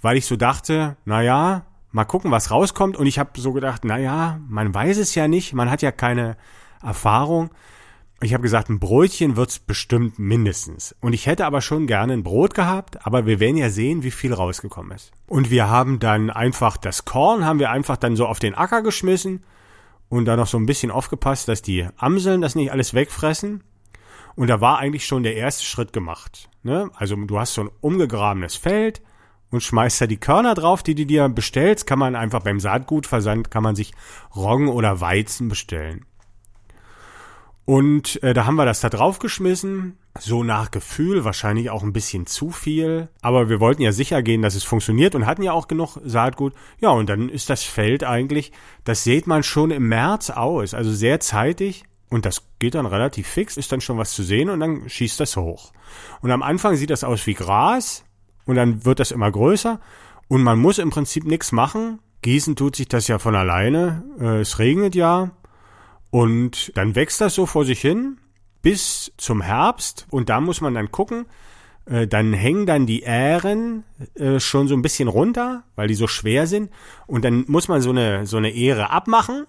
weil 0.00 0.16
ich 0.16 0.26
so 0.26 0.36
dachte, 0.36 0.96
na 1.04 1.20
ja, 1.20 1.64
mal 1.90 2.04
gucken, 2.04 2.30
was 2.30 2.50
rauskommt. 2.50 2.96
Und 2.96 3.06
ich 3.06 3.18
habe 3.18 3.40
so 3.40 3.52
gedacht, 3.52 3.82
na 3.84 3.98
ja, 3.98 4.38
man 4.48 4.74
weiß 4.74 4.98
es 4.98 5.14
ja 5.14 5.26
nicht, 5.26 5.52
man 5.52 5.70
hat 5.70 5.82
ja 5.82 5.92
keine 5.92 6.36
Erfahrung. 6.82 7.50
Ich 8.20 8.32
habe 8.32 8.42
gesagt, 8.42 8.70
ein 8.70 8.78
Brötchen 8.78 9.36
wird's 9.36 9.58
bestimmt 9.58 10.18
mindestens. 10.18 10.94
Und 11.00 11.12
ich 11.12 11.26
hätte 11.26 11.46
aber 11.46 11.60
schon 11.60 11.86
gerne 11.86 12.12
ein 12.12 12.22
Brot 12.22 12.54
gehabt, 12.54 13.06
aber 13.06 13.26
wir 13.26 13.40
werden 13.40 13.56
ja 13.56 13.70
sehen, 13.70 14.02
wie 14.02 14.10
viel 14.10 14.32
rausgekommen 14.32 14.92
ist. 14.92 15.12
Und 15.26 15.50
wir 15.50 15.68
haben 15.68 15.98
dann 15.98 16.30
einfach 16.30 16.76
das 16.76 17.04
Korn, 17.04 17.44
haben 17.44 17.58
wir 17.58 17.70
einfach 17.70 17.96
dann 17.96 18.16
so 18.16 18.26
auf 18.26 18.38
den 18.38 18.54
Acker 18.54 18.82
geschmissen 18.82 19.44
und 20.08 20.24
da 20.26 20.36
noch 20.36 20.46
so 20.46 20.58
ein 20.58 20.66
bisschen 20.66 20.90
aufgepasst, 20.90 21.48
dass 21.48 21.60
die 21.60 21.86
Amseln 21.96 22.40
das 22.40 22.54
nicht 22.54 22.72
alles 22.72 22.94
wegfressen. 22.94 23.62
Und 24.36 24.48
da 24.48 24.60
war 24.60 24.78
eigentlich 24.78 25.06
schon 25.06 25.22
der 25.22 25.36
erste 25.36 25.64
Schritt 25.64 25.92
gemacht. 25.92 26.48
Ne? 26.62 26.90
Also 26.94 27.16
du 27.16 27.38
hast 27.38 27.54
so 27.54 27.62
ein 27.62 27.70
umgegrabenes 27.80 28.56
Feld 28.56 29.02
und 29.50 29.62
schmeißt 29.62 30.00
da 30.00 30.06
die 30.06 30.16
Körner 30.16 30.54
drauf, 30.54 30.82
die 30.82 30.94
du 30.94 31.06
dir 31.06 31.28
bestellst. 31.28 31.86
Kann 31.86 31.98
man 31.98 32.16
einfach 32.16 32.42
beim 32.42 32.58
Saatgutversand, 32.58 33.50
kann 33.50 33.62
man 33.62 33.76
sich 33.76 33.92
Roggen 34.34 34.68
oder 34.68 35.00
Weizen 35.00 35.48
bestellen. 35.48 36.06
Und 37.66 38.22
äh, 38.22 38.34
da 38.34 38.44
haben 38.44 38.56
wir 38.56 38.66
das 38.66 38.80
da 38.80 38.90
draufgeschmissen, 38.90 39.96
so 40.18 40.44
nach 40.44 40.70
Gefühl, 40.70 41.24
wahrscheinlich 41.24 41.70
auch 41.70 41.82
ein 41.82 41.94
bisschen 41.94 42.26
zu 42.26 42.50
viel. 42.50 43.08
Aber 43.22 43.48
wir 43.48 43.58
wollten 43.58 43.80
ja 43.80 43.92
sicher 43.92 44.22
gehen, 44.22 44.42
dass 44.42 44.54
es 44.54 44.64
funktioniert 44.64 45.14
und 45.14 45.24
hatten 45.24 45.42
ja 45.42 45.52
auch 45.52 45.66
genug 45.66 45.98
Saatgut. 46.04 46.52
Ja, 46.80 46.90
und 46.90 47.08
dann 47.08 47.30
ist 47.30 47.48
das 47.48 47.62
Feld 47.62 48.04
eigentlich, 48.04 48.52
das 48.84 49.02
sieht 49.04 49.26
man 49.26 49.42
schon 49.42 49.70
im 49.70 49.88
März 49.88 50.30
aus, 50.30 50.74
also 50.74 50.92
sehr 50.92 51.20
zeitig. 51.20 51.84
Und 52.10 52.26
das 52.26 52.42
geht 52.58 52.74
dann 52.74 52.86
relativ 52.86 53.26
fix, 53.26 53.56
ist 53.56 53.72
dann 53.72 53.80
schon 53.80 53.98
was 53.98 54.12
zu 54.12 54.22
sehen 54.22 54.50
und 54.50 54.60
dann 54.60 54.88
schießt 54.88 55.18
das 55.18 55.36
hoch. 55.36 55.72
Und 56.20 56.30
am 56.30 56.42
Anfang 56.42 56.76
sieht 56.76 56.90
das 56.90 57.02
aus 57.02 57.26
wie 57.26 57.34
Gras 57.34 58.04
und 58.44 58.56
dann 58.56 58.84
wird 58.84 59.00
das 59.00 59.10
immer 59.10 59.32
größer 59.32 59.80
und 60.28 60.42
man 60.42 60.58
muss 60.58 60.78
im 60.78 60.90
Prinzip 60.90 61.24
nichts 61.24 61.50
machen. 61.50 61.98
Gießen 62.22 62.56
tut 62.56 62.76
sich 62.76 62.88
das 62.88 63.08
ja 63.08 63.18
von 63.18 63.34
alleine. 63.34 64.04
Äh, 64.20 64.40
es 64.40 64.58
regnet 64.58 64.94
ja 64.94 65.32
und 66.14 66.70
dann 66.76 66.94
wächst 66.94 67.20
das 67.20 67.34
so 67.34 67.44
vor 67.44 67.64
sich 67.64 67.80
hin 67.80 68.18
bis 68.62 69.10
zum 69.16 69.40
Herbst. 69.42 70.06
Und 70.10 70.28
da 70.28 70.40
muss 70.40 70.60
man 70.60 70.72
dann 70.72 70.92
gucken, 70.92 71.26
äh, 71.86 72.06
dann 72.06 72.32
hängen 72.32 72.66
dann 72.66 72.86
die 72.86 73.02
Ähren 73.02 73.82
äh, 74.14 74.38
schon 74.38 74.68
so 74.68 74.76
ein 74.76 74.82
bisschen 74.82 75.08
runter, 75.08 75.64
weil 75.74 75.88
die 75.88 75.96
so 75.96 76.06
schwer 76.06 76.46
sind. 76.46 76.70
Und 77.08 77.24
dann 77.24 77.46
muss 77.48 77.66
man 77.66 77.80
so 77.80 77.90
eine 77.90 78.26
so 78.26 78.36
eine 78.36 78.54
Ähre 78.54 78.90
abmachen, 78.90 79.48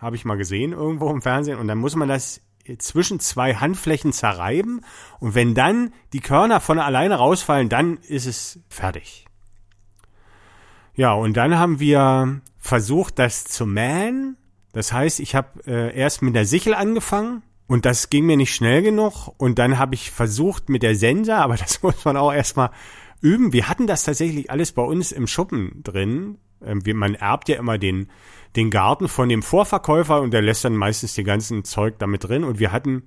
habe 0.00 0.16
ich 0.16 0.24
mal 0.24 0.36
gesehen 0.36 0.72
irgendwo 0.72 1.08
im 1.10 1.22
Fernsehen. 1.22 1.60
Und 1.60 1.68
dann 1.68 1.78
muss 1.78 1.94
man 1.94 2.08
das 2.08 2.40
zwischen 2.78 3.20
zwei 3.20 3.54
Handflächen 3.54 4.12
zerreiben. 4.12 4.80
Und 5.20 5.36
wenn 5.36 5.54
dann 5.54 5.92
die 6.12 6.18
Körner 6.18 6.58
von 6.58 6.80
alleine 6.80 7.14
rausfallen, 7.14 7.68
dann 7.68 7.98
ist 7.98 8.26
es 8.26 8.58
fertig. 8.68 9.26
Ja, 10.96 11.12
und 11.12 11.36
dann 11.36 11.56
haben 11.56 11.78
wir 11.78 12.40
versucht, 12.58 13.20
das 13.20 13.44
zu 13.44 13.64
mähen 13.64 14.38
das 14.74 14.92
heißt, 14.92 15.20
ich 15.20 15.34
habe 15.34 15.60
äh, 15.66 15.96
erst 15.96 16.20
mit 16.20 16.34
der 16.34 16.44
Sichel 16.44 16.74
angefangen 16.74 17.42
und 17.68 17.86
das 17.86 18.10
ging 18.10 18.26
mir 18.26 18.36
nicht 18.36 18.54
schnell 18.54 18.82
genug 18.82 19.32
und 19.38 19.58
dann 19.58 19.78
habe 19.78 19.94
ich 19.94 20.10
versucht 20.10 20.68
mit 20.68 20.82
der 20.82 20.96
Sense, 20.96 21.34
aber 21.34 21.56
das 21.56 21.82
muss 21.82 22.04
man 22.04 22.16
auch 22.16 22.32
erstmal 22.32 22.70
üben. 23.20 23.52
Wir 23.52 23.68
hatten 23.68 23.86
das 23.86 24.04
tatsächlich 24.04 24.50
alles 24.50 24.72
bei 24.72 24.82
uns 24.82 25.12
im 25.12 25.28
Schuppen 25.28 25.80
drin. 25.84 26.38
Ähm, 26.62 26.82
man 26.94 27.14
erbt 27.14 27.48
ja 27.48 27.56
immer 27.56 27.78
den, 27.78 28.08
den 28.56 28.70
Garten 28.70 29.06
von 29.06 29.28
dem 29.28 29.42
Vorverkäufer 29.42 30.20
und 30.20 30.32
der 30.32 30.42
lässt 30.42 30.64
dann 30.64 30.76
meistens 30.76 31.14
den 31.14 31.24
ganzen 31.24 31.64
Zeug 31.64 31.94
damit 32.00 32.28
drin 32.28 32.42
und 32.42 32.58
wir 32.58 32.72
hatten 32.72 33.04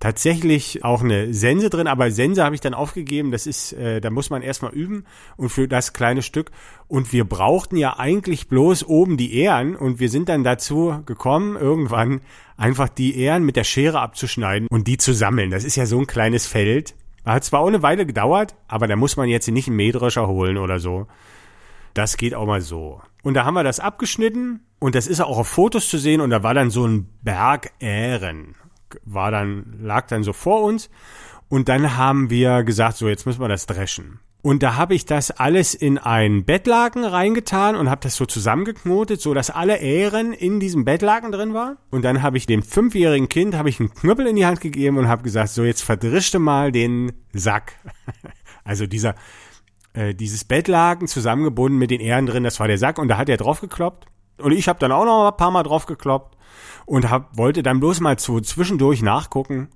tatsächlich 0.00 0.84
auch 0.84 1.02
eine 1.02 1.32
Sense 1.32 1.70
drin, 1.70 1.86
aber 1.86 2.10
Sense 2.10 2.44
habe 2.44 2.54
ich 2.54 2.60
dann 2.60 2.74
aufgegeben, 2.74 3.30
das 3.30 3.46
ist, 3.46 3.72
äh, 3.72 4.00
da 4.00 4.10
muss 4.10 4.30
man 4.30 4.42
erstmal 4.42 4.72
üben 4.72 5.04
und 5.36 5.48
für 5.48 5.68
das 5.68 5.92
kleine 5.92 6.22
Stück. 6.22 6.50
Und 6.86 7.12
wir 7.12 7.24
brauchten 7.24 7.76
ja 7.76 7.98
eigentlich 7.98 8.48
bloß 8.48 8.84
oben 8.84 9.16
die 9.16 9.34
Ähren 9.34 9.74
und 9.74 9.98
wir 9.98 10.10
sind 10.10 10.28
dann 10.28 10.44
dazu 10.44 11.02
gekommen, 11.06 11.56
irgendwann 11.56 12.20
einfach 12.56 12.88
die 12.88 13.18
Ähren 13.18 13.44
mit 13.44 13.56
der 13.56 13.64
Schere 13.64 14.00
abzuschneiden 14.00 14.68
und 14.68 14.86
die 14.86 14.98
zu 14.98 15.14
sammeln. 15.14 15.50
Das 15.50 15.64
ist 15.64 15.76
ja 15.76 15.86
so 15.86 15.98
ein 15.98 16.06
kleines 16.06 16.46
Feld. 16.46 16.94
Hat 17.24 17.44
zwar 17.44 17.60
auch 17.60 17.68
eine 17.68 17.82
Weile 17.82 18.06
gedauert, 18.06 18.54
aber 18.68 18.86
da 18.86 18.96
muss 18.96 19.16
man 19.16 19.28
jetzt 19.28 19.48
nicht 19.48 19.66
einen 19.66 19.76
Mähdrescher 19.76 20.28
holen 20.28 20.58
oder 20.58 20.78
so. 20.78 21.06
Das 21.94 22.18
geht 22.18 22.34
auch 22.34 22.46
mal 22.46 22.60
so. 22.60 23.00
Und 23.22 23.34
da 23.34 23.44
haben 23.44 23.54
wir 23.54 23.64
das 23.64 23.80
abgeschnitten 23.80 24.60
und 24.78 24.94
das 24.94 25.06
ist 25.06 25.20
auch 25.20 25.38
auf 25.38 25.48
Fotos 25.48 25.88
zu 25.88 25.98
sehen 25.98 26.20
und 26.20 26.30
da 26.30 26.42
war 26.42 26.54
dann 26.54 26.70
so 26.70 26.86
ein 26.86 27.08
Berg 27.22 27.72
Ähren 27.80 28.54
war 29.04 29.30
dann, 29.30 29.76
lag 29.80 30.06
dann 30.08 30.22
so 30.22 30.32
vor 30.32 30.62
uns. 30.62 30.90
Und 31.48 31.68
dann 31.68 31.96
haben 31.96 32.30
wir 32.30 32.64
gesagt, 32.64 32.96
so 32.96 33.08
jetzt 33.08 33.26
müssen 33.26 33.40
wir 33.40 33.48
das 33.48 33.66
dreschen. 33.66 34.20
Und 34.42 34.62
da 34.62 34.76
habe 34.76 34.94
ich 34.94 35.04
das 35.04 35.32
alles 35.32 35.74
in 35.74 35.98
ein 35.98 36.44
Bettlaken 36.44 37.04
reingetan 37.04 37.74
und 37.74 37.90
habe 37.90 38.02
das 38.02 38.14
so 38.14 38.26
zusammengeknotet, 38.26 39.20
so 39.20 39.34
dass 39.34 39.50
alle 39.50 39.78
Ähren 39.78 40.32
in 40.32 40.60
diesem 40.60 40.84
Bettlaken 40.84 41.32
drin 41.32 41.52
war. 41.52 41.78
Und 41.90 42.04
dann 42.04 42.22
habe 42.22 42.36
ich 42.36 42.46
dem 42.46 42.62
fünfjährigen 42.62 43.28
Kind 43.28 43.56
habe 43.56 43.68
ich 43.68 43.80
einen 43.80 43.92
Knüppel 43.92 44.26
in 44.28 44.36
die 44.36 44.46
Hand 44.46 44.60
gegeben 44.60 44.98
und 44.98 45.08
habe 45.08 45.24
gesagt, 45.24 45.48
so 45.48 45.64
jetzt 45.64 45.82
verdrischte 45.82 46.38
mal 46.38 46.70
den 46.70 47.12
Sack. 47.32 47.72
also 48.64 48.86
dieser 48.86 49.16
äh, 49.94 50.14
dieses 50.14 50.44
Bettlaken 50.44 51.08
zusammengebunden 51.08 51.78
mit 51.78 51.90
den 51.90 52.00
Ähren 52.00 52.26
drin, 52.26 52.44
das 52.44 52.60
war 52.60 52.68
der 52.68 52.78
Sack 52.78 52.98
und 52.98 53.08
da 53.08 53.18
hat 53.18 53.28
er 53.28 53.38
drauf 53.38 53.60
gekloppt. 53.60 54.06
Und 54.38 54.52
ich 54.52 54.68
habe 54.68 54.78
dann 54.78 54.92
auch 54.92 55.06
noch 55.06 55.28
ein 55.28 55.36
paar 55.36 55.50
Mal 55.50 55.64
drauf 55.64 55.86
gekloppt 55.86 56.35
und 56.86 57.10
hab, 57.10 57.36
wollte 57.36 57.62
dann 57.62 57.80
bloß 57.80 58.00
mal 58.00 58.18
so 58.18 58.40
zwischendurch 58.40 59.02
nachgucken, 59.02 59.68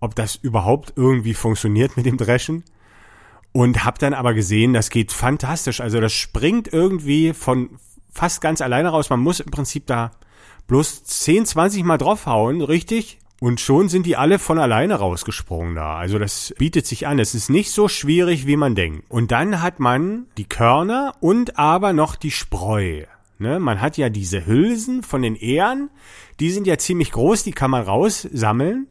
ob 0.00 0.14
das 0.14 0.36
überhaupt 0.36 0.92
irgendwie 0.96 1.34
funktioniert 1.34 1.96
mit 1.96 2.04
dem 2.04 2.18
Dreschen. 2.18 2.64
Und 3.52 3.84
hab 3.84 3.98
dann 3.98 4.12
aber 4.12 4.34
gesehen, 4.34 4.74
das 4.74 4.90
geht 4.90 5.10
fantastisch. 5.10 5.80
Also 5.80 6.00
das 6.00 6.12
springt 6.12 6.70
irgendwie 6.70 7.32
von 7.32 7.70
fast 8.10 8.40
ganz 8.40 8.60
alleine 8.60 8.90
raus. 8.90 9.08
Man 9.08 9.20
muss 9.20 9.40
im 9.40 9.50
Prinzip 9.50 9.86
da 9.86 10.10
bloß 10.66 11.04
10, 11.04 11.46
20 11.46 11.84
Mal 11.84 11.96
draufhauen, 11.96 12.60
richtig? 12.60 13.18
Und 13.40 13.60
schon 13.60 13.88
sind 13.88 14.04
die 14.04 14.16
alle 14.16 14.38
von 14.38 14.58
alleine 14.58 14.96
rausgesprungen 14.96 15.76
da. 15.76 15.96
Also 15.96 16.18
das 16.18 16.54
bietet 16.58 16.86
sich 16.86 17.06
an. 17.06 17.18
Es 17.18 17.34
ist 17.34 17.48
nicht 17.50 17.70
so 17.70 17.88
schwierig, 17.88 18.46
wie 18.46 18.56
man 18.56 18.74
denkt. 18.74 19.08
Und 19.08 19.30
dann 19.30 19.62
hat 19.62 19.78
man 19.78 20.26
die 20.36 20.48
Körner 20.48 21.14
und 21.20 21.58
aber 21.58 21.92
noch 21.92 22.16
die 22.16 22.32
Spreu. 22.32 23.04
Ne? 23.38 23.58
Man 23.60 23.80
hat 23.80 23.96
ja 23.96 24.08
diese 24.08 24.46
Hülsen 24.46 25.02
von 25.02 25.22
den 25.22 25.36
Ähren, 25.36 25.90
die 26.40 26.50
sind 26.50 26.66
ja 26.66 26.78
ziemlich 26.78 27.12
groß, 27.12 27.44
die 27.44 27.52
kann 27.52 27.70
man 27.70 27.82
raussammeln. 27.82 28.88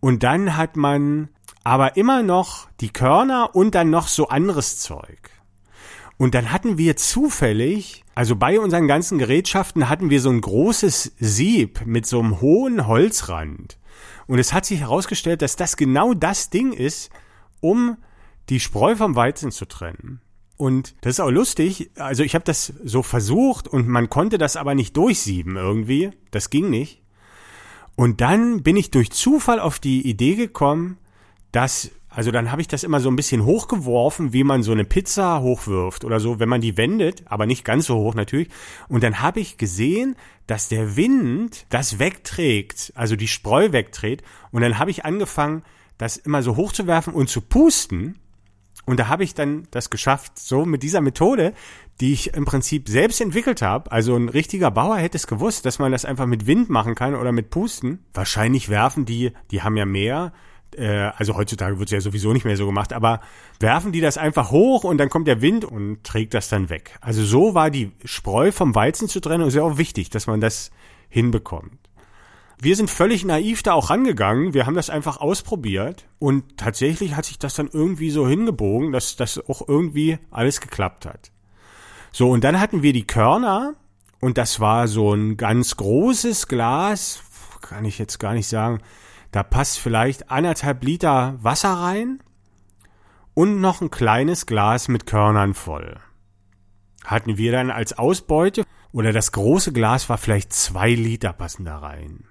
Und 0.00 0.22
dann 0.22 0.56
hat 0.56 0.76
man 0.76 1.28
aber 1.64 1.96
immer 1.96 2.22
noch 2.22 2.68
die 2.80 2.90
Körner 2.90 3.54
und 3.54 3.74
dann 3.74 3.90
noch 3.90 4.08
so 4.08 4.28
anderes 4.28 4.78
Zeug. 4.78 5.30
Und 6.16 6.34
dann 6.34 6.50
hatten 6.50 6.78
wir 6.78 6.96
zufällig, 6.96 8.04
also 8.14 8.34
bei 8.34 8.58
unseren 8.58 8.88
ganzen 8.88 9.18
Gerätschaften 9.18 9.88
hatten 9.88 10.10
wir 10.10 10.20
so 10.20 10.30
ein 10.30 10.40
großes 10.40 11.12
Sieb 11.18 11.86
mit 11.86 12.06
so 12.06 12.18
einem 12.18 12.40
hohen 12.40 12.86
Holzrand. 12.88 13.78
Und 14.26 14.38
es 14.40 14.52
hat 14.52 14.66
sich 14.66 14.80
herausgestellt, 14.80 15.42
dass 15.42 15.56
das 15.56 15.76
genau 15.76 16.14
das 16.14 16.50
Ding 16.50 16.72
ist, 16.72 17.10
um 17.60 17.96
die 18.48 18.60
Spreu 18.60 18.96
vom 18.96 19.14
Weizen 19.14 19.52
zu 19.52 19.64
trennen. 19.66 20.20
Und 20.58 20.96
das 21.02 21.14
ist 21.14 21.20
auch 21.20 21.30
lustig. 21.30 21.90
Also 21.96 22.24
ich 22.24 22.34
habe 22.34 22.44
das 22.44 22.74
so 22.84 23.02
versucht 23.02 23.68
und 23.68 23.88
man 23.88 24.10
konnte 24.10 24.36
das 24.38 24.56
aber 24.56 24.74
nicht 24.74 24.96
durchsieben 24.96 25.56
irgendwie. 25.56 26.10
Das 26.32 26.50
ging 26.50 26.68
nicht. 26.68 27.00
Und 27.94 28.20
dann 28.20 28.62
bin 28.62 28.76
ich 28.76 28.90
durch 28.90 29.10
Zufall 29.10 29.60
auf 29.60 29.78
die 29.78 30.06
Idee 30.06 30.34
gekommen, 30.34 30.98
dass, 31.52 31.92
also 32.08 32.32
dann 32.32 32.50
habe 32.50 32.60
ich 32.60 32.68
das 32.68 32.82
immer 32.82 33.00
so 33.00 33.08
ein 33.08 33.14
bisschen 33.14 33.44
hochgeworfen, 33.44 34.32
wie 34.32 34.42
man 34.42 34.64
so 34.64 34.72
eine 34.72 34.84
Pizza 34.84 35.40
hochwirft 35.40 36.04
oder 36.04 36.18
so, 36.18 36.40
wenn 36.40 36.48
man 36.48 36.60
die 36.60 36.76
wendet, 36.76 37.22
aber 37.26 37.46
nicht 37.46 37.64
ganz 37.64 37.86
so 37.86 37.96
hoch 37.96 38.14
natürlich. 38.14 38.48
Und 38.88 39.04
dann 39.04 39.20
habe 39.20 39.38
ich 39.38 39.58
gesehen, 39.58 40.16
dass 40.48 40.68
der 40.68 40.96
Wind 40.96 41.66
das 41.70 42.00
wegträgt, 42.00 42.92
also 42.96 43.14
die 43.14 43.28
Spreu 43.28 43.70
wegträgt. 43.70 44.24
Und 44.50 44.62
dann 44.62 44.78
habe 44.78 44.90
ich 44.90 45.04
angefangen, 45.04 45.62
das 45.98 46.16
immer 46.16 46.42
so 46.42 46.56
hochzuwerfen 46.56 47.14
und 47.14 47.28
zu 47.28 47.42
pusten. 47.42 48.18
Und 48.88 48.98
da 48.98 49.08
habe 49.08 49.22
ich 49.22 49.34
dann 49.34 49.68
das 49.70 49.90
geschafft, 49.90 50.38
so 50.38 50.64
mit 50.64 50.82
dieser 50.82 51.02
Methode, 51.02 51.52
die 52.00 52.14
ich 52.14 52.32
im 52.32 52.46
Prinzip 52.46 52.88
selbst 52.88 53.20
entwickelt 53.20 53.60
habe. 53.60 53.92
Also 53.92 54.16
ein 54.16 54.30
richtiger 54.30 54.70
Bauer 54.70 54.96
hätte 54.96 55.18
es 55.18 55.26
gewusst, 55.26 55.66
dass 55.66 55.78
man 55.78 55.92
das 55.92 56.06
einfach 56.06 56.24
mit 56.24 56.46
Wind 56.46 56.70
machen 56.70 56.94
kann 56.94 57.14
oder 57.14 57.30
mit 57.30 57.50
Pusten. 57.50 57.98
Wahrscheinlich 58.14 58.70
werfen 58.70 59.04
die, 59.04 59.32
die 59.50 59.60
haben 59.60 59.76
ja 59.76 59.84
mehr, 59.84 60.32
äh, 60.74 61.10
also 61.16 61.36
heutzutage 61.36 61.78
wird 61.78 61.90
es 61.90 61.92
ja 61.92 62.00
sowieso 62.00 62.32
nicht 62.32 62.46
mehr 62.46 62.56
so 62.56 62.64
gemacht, 62.64 62.94
aber 62.94 63.20
werfen 63.60 63.92
die 63.92 64.00
das 64.00 64.16
einfach 64.16 64.50
hoch 64.52 64.84
und 64.84 64.96
dann 64.96 65.10
kommt 65.10 65.28
der 65.28 65.42
Wind 65.42 65.66
und 65.66 66.02
trägt 66.02 66.32
das 66.32 66.48
dann 66.48 66.70
weg. 66.70 66.96
Also 67.02 67.22
so 67.24 67.52
war 67.52 67.70
die 67.70 67.92
Spreu 68.06 68.52
vom 68.52 68.74
Weizen 68.74 69.06
zu 69.06 69.20
trennen 69.20 69.42
und 69.42 69.48
ist 69.48 69.54
ja 69.54 69.64
auch 69.64 69.76
wichtig, 69.76 70.08
dass 70.08 70.26
man 70.26 70.40
das 70.40 70.70
hinbekommt. 71.10 71.87
Wir 72.60 72.74
sind 72.74 72.90
völlig 72.90 73.24
naiv 73.24 73.62
da 73.62 73.72
auch 73.74 73.88
rangegangen. 73.88 74.52
Wir 74.52 74.66
haben 74.66 74.74
das 74.74 74.90
einfach 74.90 75.18
ausprobiert. 75.18 76.06
Und 76.18 76.56
tatsächlich 76.56 77.14
hat 77.14 77.24
sich 77.24 77.38
das 77.38 77.54
dann 77.54 77.70
irgendwie 77.72 78.10
so 78.10 78.26
hingebogen, 78.26 78.90
dass 78.90 79.14
das 79.14 79.38
auch 79.48 79.68
irgendwie 79.68 80.18
alles 80.32 80.60
geklappt 80.60 81.06
hat. 81.06 81.30
So, 82.10 82.30
und 82.30 82.42
dann 82.42 82.58
hatten 82.58 82.82
wir 82.82 82.92
die 82.92 83.06
Körner. 83.06 83.74
Und 84.20 84.38
das 84.38 84.58
war 84.58 84.88
so 84.88 85.14
ein 85.14 85.36
ganz 85.36 85.76
großes 85.76 86.48
Glas, 86.48 87.22
kann 87.60 87.84
ich 87.84 87.98
jetzt 87.98 88.18
gar 88.18 88.34
nicht 88.34 88.48
sagen, 88.48 88.80
da 89.30 89.44
passt 89.44 89.78
vielleicht 89.78 90.28
anderthalb 90.30 90.82
Liter 90.82 91.38
Wasser 91.40 91.74
rein. 91.74 92.18
Und 93.34 93.60
noch 93.60 93.80
ein 93.80 93.90
kleines 93.90 94.46
Glas 94.46 94.88
mit 94.88 95.06
Körnern 95.06 95.54
voll. 95.54 96.00
Hatten 97.04 97.38
wir 97.38 97.52
dann 97.52 97.70
als 97.70 97.96
Ausbeute. 97.96 98.64
Oder 98.90 99.12
das 99.12 99.30
große 99.30 99.72
Glas 99.72 100.08
war 100.08 100.18
vielleicht 100.18 100.52
zwei 100.52 100.90
Liter 100.90 101.32
passen 101.32 101.64
da 101.64 101.78
rein 101.78 102.27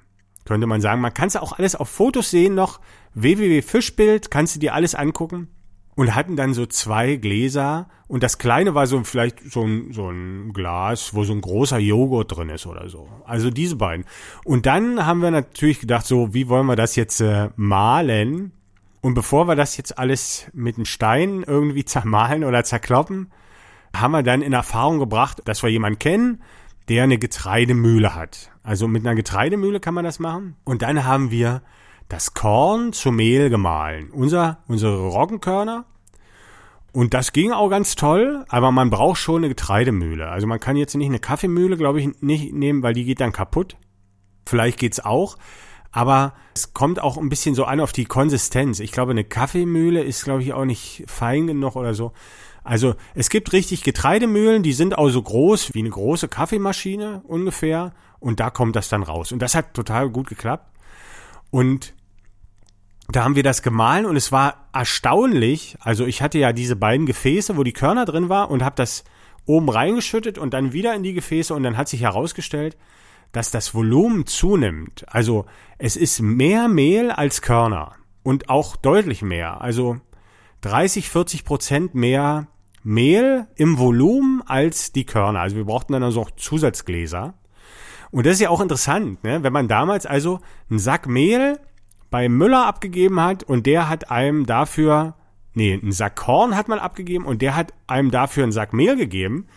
könnte 0.47 0.65
man 0.65 0.81
sagen. 0.81 1.01
Man 1.01 1.13
kann 1.13 1.27
es 1.27 1.35
auch 1.35 1.57
alles 1.57 1.75
auf 1.75 1.89
Fotos 1.89 2.31
sehen 2.31 2.55
noch. 2.55 2.79
www.fischbild, 3.13 4.31
kannst 4.31 4.55
du 4.55 4.59
dir 4.59 4.73
alles 4.73 4.95
angucken. 4.95 5.49
Und 5.95 6.13
hatten 6.15 6.35
dann 6.35 6.53
so 6.53 6.67
zwei 6.67 7.15
Gläser 7.15 7.89
und 8.07 8.23
das 8.23 8.37
kleine 8.37 8.73
war 8.73 8.87
so 8.87 9.03
vielleicht 9.03 9.51
so 9.51 9.63
ein, 9.63 9.91
so 9.91 10.09
ein 10.09 10.53
Glas, 10.53 11.13
wo 11.13 11.23
so 11.23 11.33
ein 11.33 11.41
großer 11.41 11.79
Joghurt 11.79 12.35
drin 12.35 12.49
ist 12.49 12.65
oder 12.65 12.87
so. 12.87 13.09
Also 13.25 13.49
diese 13.49 13.75
beiden. 13.75 14.05
Und 14.45 14.65
dann 14.65 15.05
haben 15.05 15.21
wir 15.21 15.31
natürlich 15.31 15.79
gedacht, 15.79 16.05
so, 16.05 16.33
wie 16.33 16.47
wollen 16.47 16.67
wir 16.67 16.75
das 16.75 16.95
jetzt 16.95 17.19
äh, 17.19 17.49
malen? 17.55 18.53
Und 19.01 19.13
bevor 19.15 19.47
wir 19.47 19.55
das 19.55 19.75
jetzt 19.75 19.97
alles 19.97 20.45
mit 20.53 20.77
einem 20.77 20.85
Stein 20.85 21.43
irgendwie 21.45 21.83
zermahlen 21.85 22.43
oder 22.43 22.63
zerkloppen, 22.63 23.31
haben 23.95 24.11
wir 24.11 24.23
dann 24.23 24.41
in 24.41 24.53
Erfahrung 24.53 24.99
gebracht, 24.99 25.41
dass 25.45 25.63
wir 25.63 25.69
jemanden 25.69 25.99
kennen, 25.99 26.41
der 26.89 27.04
eine 27.04 27.17
Getreidemühle 27.17 28.15
hat. 28.15 28.52
Also 28.63 28.88
mit 28.88 29.06
einer 29.06 29.15
Getreidemühle 29.15 29.80
kann 29.80 29.93
man 29.93 30.06
das 30.06 30.19
machen. 30.19 30.56
Und 30.63 30.82
dann 30.82 31.04
haben 31.04 31.32
wir 31.32 31.62
das 32.10 32.34
Korn 32.34 32.93
zu 32.93 33.12
Mehl 33.12 33.50
gemahlen. 33.50 34.10
Unser, 34.12 34.60
unsere 34.67 35.08
Roggenkörner. 35.08 35.86
Und 36.93 37.13
das 37.13 37.34
ging 37.34 37.52
auch 37.52 37.69
ganz 37.69 37.95
toll, 37.95 38.45
aber 38.50 38.71
man 38.71 38.89
braucht 38.89 39.19
schon 39.19 39.38
eine 39.38 39.50
Getreidemühle. 39.50 40.30
Also 40.30 40.47
man 40.47 40.60
kann 40.60 40.78
jetzt 40.78 40.95
nicht 40.95 41.08
eine 41.08 41.19
Kaffeemühle, 41.19 41.78
glaube 41.78 42.02
ich, 42.02 42.21
nicht 42.21 42.54
nehmen, 42.54 42.82
weil 42.82 42.93
die 42.93 43.04
geht 43.04 43.19
dann 43.19 43.34
kaputt. 43.34 43.78
Vielleicht 44.45 44.80
geht's 44.80 45.00
auch. 45.00 45.38
Aber 45.91 46.34
es 46.54 46.73
kommt 46.73 47.02
auch 47.02 47.17
ein 47.17 47.30
bisschen 47.30 47.56
so 47.56 47.65
an 47.65 47.80
auf 47.80 47.91
die 47.91 48.06
Konsistenz. 48.06 48.80
Ich 48.80 48.91
glaube, 48.91 49.12
eine 49.12 49.23
Kaffeemühle 49.23 50.04
ist, 50.04 50.23
glaube 50.23 50.41
ich, 50.41 50.54
auch 50.54 50.65
nicht 50.65 51.04
fein 51.08 51.47
genug 51.47 51.76
oder 51.76 51.93
so. 51.93 52.13
Also 52.67 52.95
es 53.15 53.30
gibt 53.30 53.53
richtig 53.53 53.82
Getreidemühlen, 53.84 54.62
die 54.62 54.73
sind 54.73 54.97
auch 54.97 55.08
so 55.08 55.21
groß 55.21 55.73
wie 55.73 55.80
eine 55.80 55.89
große 55.89 56.27
Kaffeemaschine 56.27 57.21
ungefähr 57.25 57.93
und 58.19 58.41
da 58.41 58.49
kommt 58.49 58.75
das 58.75 58.89
dann 58.89 59.03
raus. 59.03 59.32
Und 59.32 59.39
das 59.39 59.56
hat 59.56 59.73
total 59.73 60.10
gut 60.10 60.27
geklappt. 60.27 60.69
Und 61.49 61.93
da 63.10 63.23
haben 63.23 63.38
wir 63.38 63.43
das 63.43 63.62
gemahlen 63.62 64.06
und 64.06 64.17
es 64.17 64.34
war 64.34 64.67
erstaunlich. 64.73 65.77
Also 65.80 66.06
ich 66.06 66.21
hatte 66.21 66.39
ja 66.39 66.51
diese 66.51 66.75
beiden 66.75 67.06
Gefäße, 67.06 67.56
wo 67.56 67.63
die 67.63 67.71
Körner 67.71 68.03
drin 68.03 68.27
war 68.27 68.51
und 68.51 68.65
habe 68.65 68.75
das 68.75 69.06
oben 69.45 69.69
reingeschüttet 69.69 70.38
und 70.38 70.53
dann 70.53 70.73
wieder 70.73 70.93
in 70.93 71.03
die 71.03 71.13
Gefäße 71.13 71.53
und 71.53 71.63
dann 71.63 71.77
hat 71.77 71.88
sich 71.88 72.01
herausgestellt, 72.01 72.75
dass 73.32 73.49
das 73.49 73.73
Volumen 73.73 74.25
zunimmt. 74.25 75.06
Also 75.08 75.45
es 75.77 75.95
ist 75.95 76.21
mehr 76.21 76.67
Mehl 76.67 77.12
als 77.12 77.41
Körner 77.41 77.93
und 78.23 78.49
auch 78.49 78.75
deutlich 78.75 79.21
mehr. 79.21 79.62
Also 79.62 80.01
30, 80.62 81.10
40 81.10 81.45
Prozent 81.45 81.95
mehr 81.95 82.47
Mehl 82.88 83.47
im 83.56 83.78
Volumen 83.78 84.41
als 84.45 84.93
die 84.93 85.06
Körner. 85.06 85.41
Also 85.41 85.58
wir 85.58 85.65
brauchten 85.65 85.91
dann 85.91 86.04
also 86.04 86.21
auch 86.21 86.32
Zusatzgläser. 86.32 87.34
Und 88.12 88.26
das 88.26 88.36
ist 88.36 88.39
ja 88.39 88.50
auch 88.50 88.62
interessant, 88.62 89.26
ne? 89.26 89.43
wenn 89.43 89.52
man 89.52 89.67
damals 89.67 90.06
also 90.06 90.39
einen 90.69 90.80
Sack 90.80 91.06
Mehl 91.06 91.60
bei 92.10 92.30
Müller 92.30 92.65
abgegeben 92.65 93.19
hat 93.19 93.43
und 93.43 93.65
der 93.65 93.89
hat 93.89 94.10
einem 94.10 94.45
dafür, 94.45 95.15
nee, 95.54 95.73
einen 95.73 95.91
Sack 95.91 96.15
Korn 96.15 96.56
hat 96.56 96.69
man 96.69 96.80
abgegeben 96.80 97.26
und 97.26 97.41
der 97.41 97.58
hat 97.58 97.73
einem 97.88 98.10
dafür 98.10 98.43
einen 98.43 98.54
Sack 98.54 98.71
Mehl 98.71 98.95
gegeben, 98.95 99.47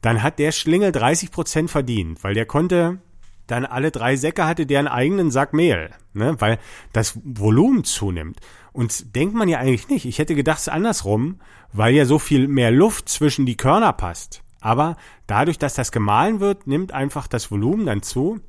dann 0.00 0.24
hat 0.24 0.40
der 0.40 0.50
Schlingel 0.50 0.90
30 0.90 1.30
Prozent 1.30 1.70
verdient, 1.70 2.24
weil 2.24 2.34
der 2.34 2.46
konnte 2.46 2.98
dann 3.46 3.64
alle 3.64 3.92
drei 3.92 4.16
Säcke 4.16 4.44
hatte 4.44 4.66
der 4.66 4.80
einen 4.80 4.88
eigenen 4.88 5.30
Sack 5.30 5.52
Mehl, 5.52 5.90
ne? 6.14 6.34
weil 6.40 6.58
das 6.92 7.20
Volumen 7.22 7.84
zunimmt. 7.84 8.40
Und 8.72 9.14
denkt 9.14 9.34
man 9.34 9.48
ja 9.48 9.58
eigentlich 9.58 9.88
nicht. 9.88 10.06
Ich 10.06 10.18
hätte 10.18 10.34
gedacht, 10.34 10.58
es 10.58 10.66
ist 10.66 10.72
andersrum, 10.72 11.40
weil 11.72 11.94
ja 11.94 12.06
so 12.06 12.18
viel 12.18 12.48
mehr 12.48 12.70
Luft 12.70 13.08
zwischen 13.08 13.44
die 13.44 13.56
Körner 13.56 13.92
passt. 13.92 14.42
Aber 14.60 14.96
dadurch, 15.26 15.58
dass 15.58 15.74
das 15.74 15.92
gemahlen 15.92 16.40
wird, 16.40 16.66
nimmt 16.66 16.92
einfach 16.92 17.26
das 17.26 17.50
Volumen 17.50 17.86
dann 17.86 18.02
zu. 18.02 18.40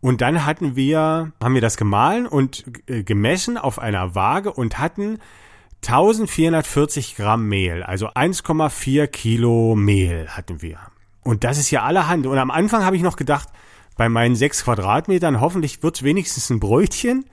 Und 0.00 0.20
dann 0.20 0.44
hatten 0.44 0.76
wir, 0.76 1.32
haben 1.42 1.54
wir 1.54 1.60
das 1.60 1.76
gemahlen 1.76 2.26
und 2.26 2.64
gemessen 2.86 3.58
auf 3.58 3.78
einer 3.78 4.14
Waage 4.14 4.52
und 4.52 4.78
hatten 4.78 5.18
1440 5.86 7.16
Gramm 7.16 7.46
Mehl, 7.46 7.82
also 7.82 8.08
1,4 8.08 9.06
Kilo 9.06 9.74
Mehl 9.74 10.28
hatten 10.28 10.62
wir. 10.62 10.78
Und 11.22 11.44
das 11.44 11.58
ist 11.58 11.70
ja 11.70 11.82
allerhand. 11.82 12.26
Und 12.26 12.38
am 12.38 12.50
Anfang 12.50 12.84
habe 12.84 12.96
ich 12.96 13.02
noch 13.02 13.16
gedacht, 13.16 13.48
bei 13.96 14.08
meinen 14.08 14.36
sechs 14.36 14.64
Quadratmetern, 14.64 15.40
hoffentlich 15.40 15.82
wird's 15.82 16.02
wenigstens 16.02 16.50
ein 16.50 16.60
Brötchen. 16.60 17.24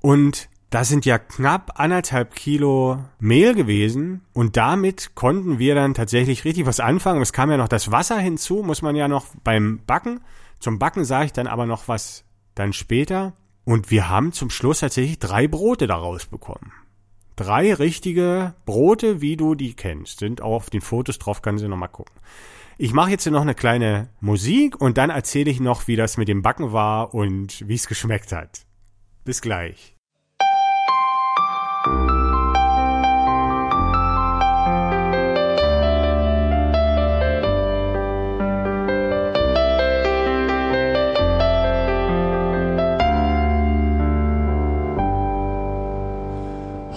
Und 0.00 0.48
das 0.70 0.88
sind 0.88 1.06
ja 1.06 1.18
knapp 1.18 1.78
anderthalb 1.80 2.34
Kilo 2.34 2.98
Mehl 3.20 3.54
gewesen 3.54 4.22
und 4.32 4.56
damit 4.56 5.14
konnten 5.14 5.58
wir 5.58 5.74
dann 5.74 5.94
tatsächlich 5.94 6.44
richtig 6.44 6.66
was 6.66 6.80
anfangen. 6.80 7.22
Es 7.22 7.32
kam 7.32 7.50
ja 7.50 7.56
noch 7.56 7.68
das 7.68 7.92
Wasser 7.92 8.18
hinzu, 8.18 8.62
muss 8.62 8.82
man 8.82 8.96
ja 8.96 9.06
noch 9.06 9.26
beim 9.44 9.80
Backen. 9.86 10.20
Zum 10.58 10.78
Backen 10.78 11.04
sah 11.04 11.22
ich 11.22 11.32
dann 11.32 11.46
aber 11.46 11.66
noch 11.66 11.88
was 11.88 12.24
dann 12.54 12.72
später. 12.72 13.34
Und 13.64 13.90
wir 13.90 14.08
haben 14.08 14.32
zum 14.32 14.50
Schluss 14.50 14.80
tatsächlich 14.80 15.18
drei 15.18 15.48
Brote 15.48 15.86
daraus 15.86 16.26
bekommen. 16.26 16.72
Drei 17.34 17.74
richtige 17.74 18.54
Brote, 18.64 19.20
wie 19.20 19.36
du 19.36 19.54
die 19.54 19.74
kennst. 19.74 20.20
Sind 20.20 20.40
auch 20.40 20.54
auf 20.54 20.70
den 20.70 20.80
Fotos 20.80 21.18
drauf, 21.18 21.42
kannst 21.42 21.64
du 21.64 21.68
nochmal 21.68 21.88
gucken. 21.88 22.14
Ich 22.78 22.92
mache 22.92 23.10
jetzt 23.10 23.24
hier 23.24 23.32
noch 23.32 23.42
eine 23.42 23.54
kleine 23.54 24.08
Musik 24.20 24.80
und 24.80 24.98
dann 24.98 25.10
erzähle 25.10 25.50
ich 25.50 25.60
noch, 25.60 25.88
wie 25.88 25.96
das 25.96 26.16
mit 26.16 26.28
dem 26.28 26.42
Backen 26.42 26.72
war 26.72 27.14
und 27.14 27.66
wie 27.68 27.74
es 27.74 27.88
geschmeckt 27.88 28.32
hat. 28.32 28.66
Bis 29.24 29.40
gleich. 29.40 29.95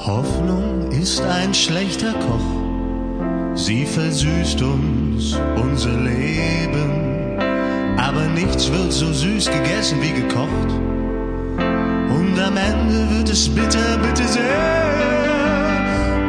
Hoffnung 0.09 0.91
ist 0.91 1.21
ein 1.21 1.53
schlechter 1.53 2.13
Koch, 2.13 3.53
sie 3.53 3.85
versüßt 3.85 4.61
uns 4.61 5.37
unser 5.55 5.91
Leben. 5.91 7.37
Aber 7.97 8.25
nichts 8.27 8.71
wird 8.71 8.91
so 8.91 9.13
süß 9.13 9.51
gegessen 9.51 10.01
wie 10.01 10.13
gekocht. 10.21 10.98
Und 12.39 12.45
am 12.45 12.55
Ende 12.55 13.17
wird 13.17 13.29
es 13.29 13.49
bitter, 13.49 13.97
bitter 14.01 14.23
sehr. 14.23 14.43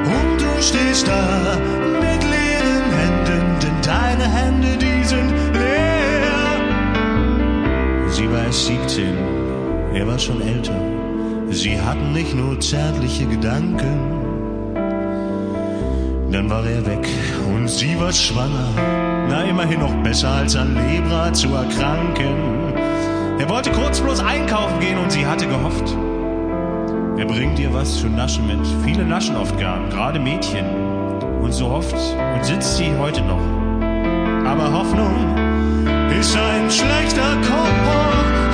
Und 0.04 0.40
du 0.40 0.60
stehst 0.60 1.06
da 1.06 1.56
mit 2.00 2.22
leeren 2.24 2.90
Händen, 2.98 3.44
denn 3.62 3.80
deine 3.80 4.24
Hände, 4.24 4.76
die 4.76 5.04
sind 5.04 5.32
leer. 5.52 6.58
Sie 8.08 8.28
war 8.28 8.44
erst 8.44 8.66
17, 8.66 9.14
er 9.94 10.06
war 10.08 10.18
schon 10.18 10.42
älter. 10.42 10.74
Sie 11.50 11.80
hatten 11.80 12.12
nicht 12.12 12.34
nur 12.34 12.58
zärtliche 12.58 13.26
Gedanken. 13.26 14.00
Dann 16.32 16.50
war 16.50 16.66
er 16.66 16.84
weg 16.86 17.06
und 17.54 17.68
sie 17.68 17.96
war 18.00 18.12
schwanger. 18.12 18.68
Na, 19.28 19.44
immerhin 19.44 19.78
noch 19.78 19.94
besser 20.02 20.30
als 20.30 20.56
an 20.56 20.74
Lebra 20.74 21.32
zu 21.32 21.54
erkranken. 21.54 22.69
Er 23.40 23.48
wollte 23.48 23.72
kurz 23.72 24.02
bloß 24.02 24.20
einkaufen 24.20 24.80
gehen 24.80 24.98
und 24.98 25.10
sie 25.10 25.24
hatte 25.24 25.46
gehofft. 25.46 25.96
Er 27.16 27.24
bringt 27.24 27.58
ihr 27.58 27.72
was 27.72 27.98
zu 27.98 28.06
naschen 28.06 28.46
mit. 28.46 28.60
Viele 28.84 29.02
naschen 29.02 29.34
oft 29.34 29.56
gern, 29.56 29.88
gerade 29.88 30.18
Mädchen. 30.18 30.66
Und 31.40 31.50
so 31.50 31.70
hofft 31.70 31.94
und 31.94 32.44
sitzt 32.44 32.76
sie 32.76 32.92
heute 32.98 33.22
noch. 33.22 33.40
Aber 34.44 34.70
Hoffnung 34.70 35.34
ist 36.20 36.36
ein 36.36 36.70
schlechter 36.70 37.38
Koch. 37.40 38.49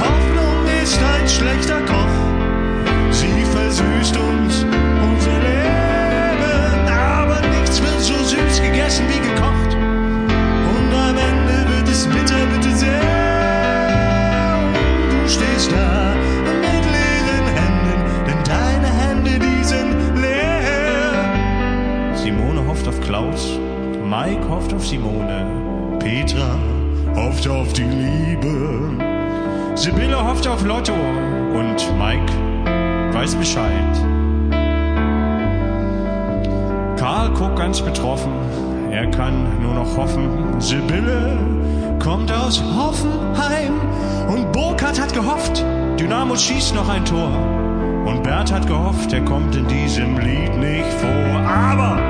Auf 30.57 30.65
Lotto 30.65 30.95
und 30.95 31.99
Mike 31.99 32.33
weiß 33.13 33.35
Bescheid. 33.35 33.93
Karl 36.97 37.31
guckt 37.35 37.57
ganz 37.57 37.83
betroffen, 37.83 38.33
er 38.91 39.07
kann 39.11 39.61
nur 39.61 39.75
noch 39.75 39.97
hoffen. 39.97 40.59
Sibylle 40.59 41.39
kommt 41.99 42.33
aus 42.33 42.63
Hoffenheim 42.63 43.81
und 44.29 44.51
Burkhardt 44.53 44.99
hat 44.99 45.13
gehofft, 45.13 45.63
Dynamo 46.01 46.37
schießt 46.37 46.75
noch 46.75 46.89
ein 46.89 47.05
Tor. 47.05 47.31
Und 48.07 48.23
Bert 48.23 48.51
hat 48.51 48.67
gehofft, 48.67 49.13
er 49.13 49.25
kommt 49.25 49.55
in 49.57 49.67
diesem 49.67 50.17
Lied 50.19 50.57
nicht 50.57 50.93
vor. 51.01 51.41
Aber 51.41 52.01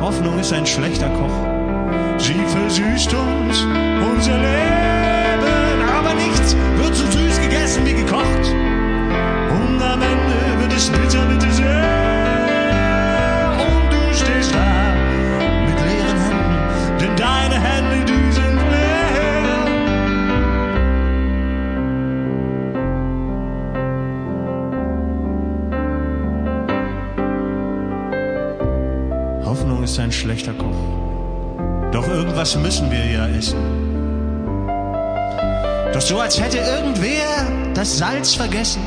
Hoffnung 0.00 0.38
ist 0.38 0.52
ein 0.52 0.64
schlechter 0.64 1.10
Koch. 1.10 2.18
Sie 2.18 2.40
versüßt 2.46 3.12
uns 3.12 3.35
so 36.06 36.20
als 36.20 36.40
hätte 36.40 36.58
irgendwer 36.58 37.72
das 37.74 37.98
Salz 37.98 38.34
vergessen. 38.34 38.80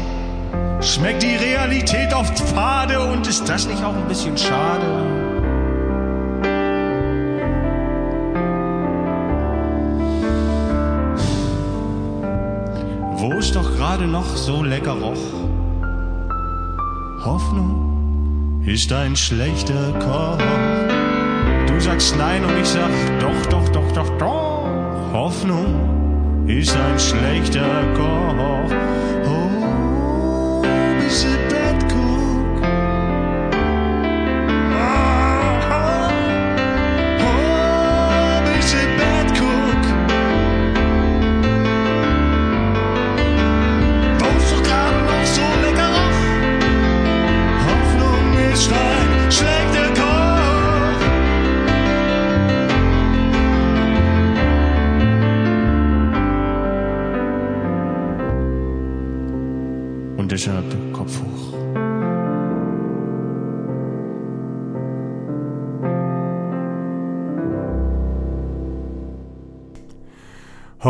Schmeckt 0.80 1.22
die 1.22 1.36
Realität 1.36 2.14
oft 2.14 2.40
fade 2.40 2.98
und 3.02 3.28
ist 3.28 3.48
das 3.50 3.68
nicht 3.68 3.84
auch 3.84 3.94
ein 3.94 4.08
bisschen 4.08 4.38
schade? 4.38 4.86
Wo 13.18 13.34
es 13.34 13.52
doch 13.52 13.70
gerade 13.76 14.08
noch 14.08 14.38
so 14.38 14.64
lecker 14.64 14.94
roch. 14.94 15.18
Hoffnung 17.26 18.64
ist 18.66 18.94
ein 18.94 19.18
schlechter 19.18 19.92
Koch. 20.00 20.38
Du 21.68 21.80
sagst 21.82 22.16
nein 22.18 22.46
und 22.46 22.58
ich 22.58 22.68
sag 22.68 22.90
doch, 23.20 23.46
doch, 23.50 23.68
doch, 23.70 23.92
doch, 23.92 24.18
doch. 24.18 24.70
Hoffnung 25.12 25.99
ist 26.50 26.76
ein 26.76 27.00
schlechter 27.00 27.94
Koch. 27.96 28.72
Oh, 29.26 30.64
is 31.06 31.26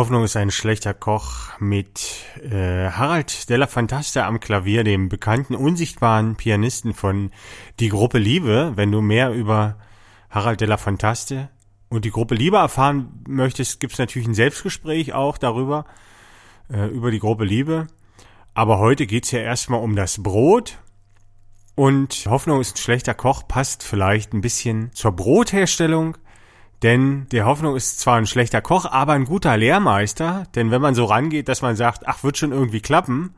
Hoffnung 0.00 0.24
ist 0.24 0.34
ein 0.34 0.50
schlechter 0.50 0.94
Koch 0.94 1.50
mit 1.58 2.24
äh, 2.42 2.88
Harald 2.88 3.50
Della 3.50 3.66
Fantasta 3.66 4.26
am 4.26 4.40
Klavier, 4.40 4.82
dem 4.82 5.10
bekannten 5.10 5.54
unsichtbaren 5.54 6.36
Pianisten 6.36 6.94
von 6.94 7.30
Die 7.80 7.90
Gruppe 7.90 8.16
Liebe. 8.16 8.72
Wenn 8.76 8.90
du 8.90 9.02
mehr 9.02 9.30
über 9.30 9.76
Harald 10.30 10.62
Della 10.62 10.78
Fantaste 10.78 11.50
und 11.90 12.06
die 12.06 12.10
Gruppe 12.10 12.34
Liebe 12.34 12.56
erfahren 12.56 13.22
möchtest, 13.28 13.78
gibt's 13.78 13.98
natürlich 13.98 14.26
ein 14.26 14.32
Selbstgespräch 14.32 15.12
auch 15.12 15.36
darüber, 15.36 15.84
äh, 16.72 16.86
über 16.86 17.10
die 17.10 17.20
Gruppe 17.20 17.44
Liebe. 17.44 17.86
Aber 18.54 18.78
heute 18.78 19.06
geht's 19.06 19.32
ja 19.32 19.40
erstmal 19.40 19.82
um 19.82 19.96
das 19.96 20.22
Brot. 20.22 20.78
Und 21.74 22.24
Hoffnung 22.24 22.62
ist 22.62 22.76
ein 22.76 22.78
schlechter 22.78 23.12
Koch, 23.12 23.46
passt 23.46 23.82
vielleicht 23.82 24.32
ein 24.32 24.40
bisschen 24.40 24.92
zur 24.94 25.12
Brotherstellung. 25.12 26.16
Denn 26.82 27.26
der 27.30 27.44
Hoffnung 27.44 27.76
ist 27.76 28.00
zwar 28.00 28.16
ein 28.16 28.26
schlechter 28.26 28.62
Koch, 28.62 28.86
aber 28.86 29.12
ein 29.12 29.26
guter 29.26 29.56
Lehrmeister. 29.56 30.44
Denn 30.54 30.70
wenn 30.70 30.80
man 30.80 30.94
so 30.94 31.04
rangeht, 31.04 31.48
dass 31.48 31.62
man 31.62 31.76
sagt, 31.76 32.06
ach, 32.06 32.24
wird 32.24 32.38
schon 32.38 32.52
irgendwie 32.52 32.80
klappen, 32.80 33.34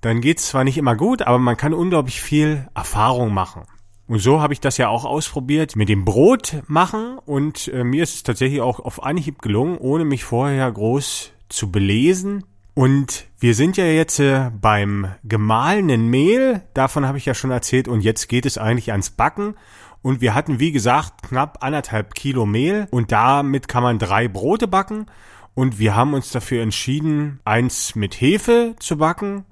dann 0.00 0.20
geht's 0.20 0.48
zwar 0.48 0.64
nicht 0.64 0.78
immer 0.78 0.96
gut, 0.96 1.22
aber 1.22 1.38
man 1.38 1.56
kann 1.56 1.74
unglaublich 1.74 2.20
viel 2.20 2.68
Erfahrung 2.74 3.34
machen. 3.34 3.62
Und 4.06 4.18
so 4.18 4.40
habe 4.40 4.52
ich 4.52 4.60
das 4.60 4.76
ja 4.76 4.88
auch 4.88 5.04
ausprobiert 5.04 5.76
mit 5.76 5.88
dem 5.88 6.04
Brot 6.04 6.62
machen 6.66 7.18
und 7.26 7.68
äh, 7.68 7.84
mir 7.84 8.02
ist 8.02 8.14
es 8.16 8.22
tatsächlich 8.24 8.60
auch 8.60 8.80
auf 8.80 9.04
Anhieb 9.04 9.40
gelungen, 9.40 9.78
ohne 9.78 10.04
mich 10.04 10.24
vorher 10.24 10.70
groß 10.70 11.30
zu 11.48 11.70
belesen. 11.70 12.42
Und 12.74 13.26
wir 13.38 13.54
sind 13.54 13.76
ja 13.76 13.84
jetzt 13.84 14.18
äh, 14.18 14.50
beim 14.60 15.12
gemahlenen 15.22 16.08
Mehl, 16.08 16.62
davon 16.74 17.06
habe 17.06 17.18
ich 17.18 17.26
ja 17.26 17.34
schon 17.34 17.52
erzählt 17.52 17.86
und 17.86 18.00
jetzt 18.00 18.28
geht 18.28 18.46
es 18.46 18.58
eigentlich 18.58 18.90
ans 18.90 19.10
Backen. 19.10 19.54
Und 20.02 20.20
wir 20.20 20.34
hatten, 20.34 20.60
wie 20.60 20.72
gesagt, 20.72 21.22
knapp 21.22 21.62
anderthalb 21.62 22.14
Kilo 22.14 22.46
Mehl 22.46 22.88
und 22.90 23.12
damit 23.12 23.68
kann 23.68 23.82
man 23.82 23.98
drei 23.98 24.28
Brote 24.28 24.66
backen. 24.66 25.06
Und 25.54 25.78
wir 25.78 25.94
haben 25.94 26.14
uns 26.14 26.30
dafür 26.30 26.62
entschieden, 26.62 27.40
eins 27.44 27.94
mit 27.94 28.20
Hefe 28.20 28.76
zu 28.78 28.96
backen 28.96 29.44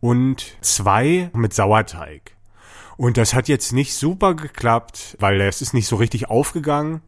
und 0.00 0.56
zwei 0.60 1.30
mit 1.32 1.54
Sauerteig. 1.54 2.36
Und 2.96 3.16
das 3.16 3.34
hat 3.34 3.48
jetzt 3.48 3.72
nicht 3.72 3.94
super 3.94 4.34
geklappt, 4.34 5.16
weil 5.20 5.40
es 5.40 5.62
ist 5.62 5.74
nicht 5.74 5.86
so 5.86 5.96
richtig 5.96 6.28
aufgegangen. 6.28 7.00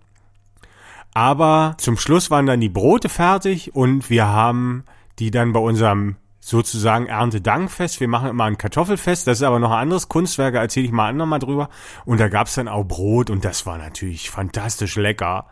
Aber 1.14 1.74
zum 1.78 1.96
Schluss 1.96 2.30
waren 2.30 2.46
dann 2.46 2.60
die 2.60 2.68
Brote 2.68 3.08
fertig 3.08 3.74
und 3.74 4.08
wir 4.10 4.28
haben 4.28 4.84
die 5.18 5.30
dann 5.30 5.52
bei 5.52 5.60
unserem 5.60 6.16
sozusagen 6.48 7.06
Erntedankfest. 7.06 8.00
Wir 8.00 8.08
machen 8.08 8.30
immer 8.30 8.44
ein 8.44 8.58
Kartoffelfest, 8.58 9.26
das 9.26 9.38
ist 9.38 9.42
aber 9.42 9.58
noch 9.58 9.70
ein 9.70 9.82
anderes 9.82 10.08
Kunstwerk, 10.08 10.54
erzähle 10.54 10.86
ich 10.86 10.92
mal 10.92 11.08
andermal 11.08 11.38
drüber. 11.38 11.68
Und 12.04 12.18
da 12.18 12.28
gab's 12.28 12.54
dann 12.54 12.68
auch 12.68 12.84
Brot 12.84 13.30
und 13.30 13.44
das 13.44 13.66
war 13.66 13.78
natürlich 13.78 14.30
fantastisch 14.30 14.96
lecker. 14.96 15.46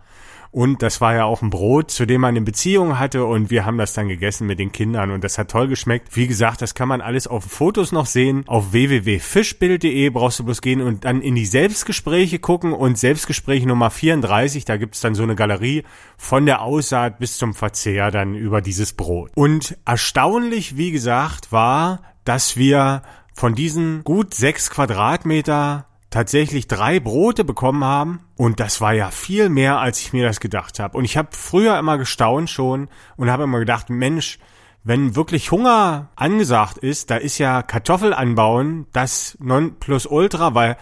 Und 0.56 0.80
das 0.80 1.02
war 1.02 1.14
ja 1.14 1.24
auch 1.26 1.42
ein 1.42 1.50
Brot, 1.50 1.90
zu 1.90 2.06
dem 2.06 2.22
man 2.22 2.30
eine 2.30 2.40
Beziehung 2.40 2.98
hatte 2.98 3.26
und 3.26 3.50
wir 3.50 3.66
haben 3.66 3.76
das 3.76 3.92
dann 3.92 4.08
gegessen 4.08 4.46
mit 4.46 4.58
den 4.58 4.72
Kindern 4.72 5.10
und 5.10 5.22
das 5.22 5.36
hat 5.36 5.50
toll 5.50 5.68
geschmeckt. 5.68 6.16
Wie 6.16 6.26
gesagt, 6.26 6.62
das 6.62 6.74
kann 6.74 6.88
man 6.88 7.02
alles 7.02 7.26
auf 7.26 7.44
Fotos 7.44 7.92
noch 7.92 8.06
sehen. 8.06 8.42
Auf 8.46 8.72
www.fischbild.de 8.72 10.08
brauchst 10.08 10.38
du 10.38 10.44
bloß 10.44 10.62
gehen 10.62 10.80
und 10.80 11.04
dann 11.04 11.20
in 11.20 11.34
die 11.34 11.44
Selbstgespräche 11.44 12.38
gucken 12.38 12.72
und 12.72 12.96
Selbstgespräch 12.96 13.66
Nummer 13.66 13.90
34, 13.90 14.64
da 14.64 14.78
gibt's 14.78 15.02
dann 15.02 15.14
so 15.14 15.24
eine 15.24 15.34
Galerie 15.34 15.82
von 16.16 16.46
der 16.46 16.62
Aussaat 16.62 17.18
bis 17.18 17.36
zum 17.36 17.52
Verzehr 17.52 18.10
dann 18.10 18.34
über 18.34 18.62
dieses 18.62 18.94
Brot. 18.94 19.32
Und 19.34 19.76
erstaunlich, 19.84 20.78
wie 20.78 20.90
gesagt, 20.90 21.52
war, 21.52 22.00
dass 22.24 22.56
wir 22.56 23.02
von 23.34 23.54
diesen 23.54 24.04
gut 24.04 24.32
sechs 24.32 24.70
Quadratmeter 24.70 25.84
tatsächlich 26.16 26.66
drei 26.66 26.98
Brote 26.98 27.44
bekommen 27.44 27.84
haben. 27.84 28.20
Und 28.36 28.58
das 28.58 28.80
war 28.80 28.94
ja 28.94 29.10
viel 29.10 29.50
mehr, 29.50 29.80
als 29.80 30.00
ich 30.00 30.14
mir 30.14 30.26
das 30.26 30.40
gedacht 30.40 30.78
habe. 30.78 30.96
Und 30.96 31.04
ich 31.04 31.18
habe 31.18 31.28
früher 31.32 31.78
immer 31.78 31.98
gestaunt 31.98 32.48
schon 32.48 32.88
und 33.18 33.30
habe 33.30 33.42
immer 33.42 33.58
gedacht, 33.58 33.90
Mensch, 33.90 34.38
wenn 34.82 35.14
wirklich 35.14 35.50
Hunger 35.50 36.08
angesagt 36.16 36.78
ist, 36.78 37.10
da 37.10 37.16
ist 37.16 37.36
ja 37.36 37.62
Kartoffel 37.62 38.14
anbauen 38.14 38.86
das 38.94 39.36
Nonplusultra, 39.40 40.54
weil 40.54 40.78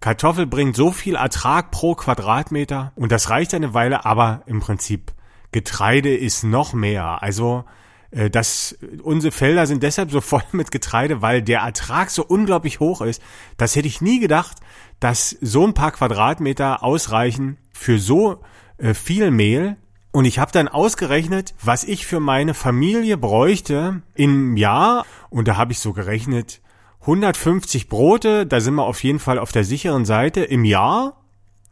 Kartoffel 0.00 0.46
bringt 0.46 0.74
so 0.74 0.90
viel 0.90 1.16
Ertrag 1.16 1.70
pro 1.70 1.94
Quadratmeter 1.94 2.92
und 2.96 3.12
das 3.12 3.28
reicht 3.28 3.52
eine 3.52 3.74
Weile, 3.74 4.06
aber 4.06 4.40
im 4.46 4.60
Prinzip 4.60 5.12
Getreide 5.52 6.16
ist 6.16 6.44
noch 6.44 6.72
mehr. 6.72 7.22
Also 7.22 7.66
äh, 8.10 8.30
das, 8.30 8.76
unsere 9.02 9.32
Felder 9.32 9.66
sind 9.66 9.82
deshalb 9.82 10.10
so 10.10 10.20
voll 10.20 10.42
mit 10.52 10.70
Getreide, 10.70 11.22
weil 11.22 11.42
der 11.42 11.60
Ertrag 11.60 12.10
so 12.10 12.24
unglaublich 12.24 12.80
hoch 12.80 13.00
ist. 13.00 13.22
Das 13.56 13.76
hätte 13.76 13.88
ich 13.88 14.00
nie 14.00 14.20
gedacht, 14.20 14.58
dass 15.00 15.30
so 15.40 15.66
ein 15.66 15.74
paar 15.74 15.92
Quadratmeter 15.92 16.82
ausreichen 16.82 17.58
für 17.72 17.98
so 17.98 18.42
äh, 18.78 18.94
viel 18.94 19.30
Mehl. 19.30 19.76
Und 20.10 20.24
ich 20.24 20.38
habe 20.38 20.50
dann 20.52 20.68
ausgerechnet, 20.68 21.54
was 21.62 21.84
ich 21.84 22.06
für 22.06 22.18
meine 22.18 22.54
Familie 22.54 23.18
bräuchte 23.18 24.02
im 24.14 24.56
Jahr. 24.56 25.04
Und 25.30 25.48
da 25.48 25.56
habe 25.56 25.72
ich 25.72 25.80
so 25.80 25.92
gerechnet, 25.92 26.60
150 27.02 27.88
Brote, 27.88 28.46
da 28.46 28.60
sind 28.60 28.74
wir 28.74 28.84
auf 28.84 29.02
jeden 29.02 29.18
Fall 29.18 29.38
auf 29.38 29.52
der 29.52 29.64
sicheren 29.64 30.04
Seite 30.04 30.40
im 30.40 30.64
Jahr. 30.64 31.20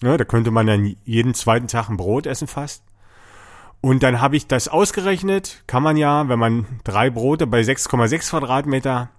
Ja, 0.03 0.17
da 0.17 0.25
könnte 0.25 0.51
man 0.51 0.67
dann 0.67 0.97
jeden 1.05 1.35
zweiten 1.35 1.69
Tag 1.69 1.89
ein 1.89 1.97
Brot 1.97 2.27
essen 2.27 2.47
fast. 2.47 2.86
Und 3.81 4.03
dann 4.03 4.21
habe 4.21 4.37
ich 4.37 4.47
das 4.47 4.69
ausgerechnet, 4.69 5.63
kann 5.67 5.83
man 5.83 5.97
ja, 5.97 6.29
wenn 6.29 6.39
man 6.39 6.67
drei 6.85 7.11
Brote 7.11 7.47
bei 7.47 7.61
6,6 7.61 8.31
Quadratmeter 8.31 9.11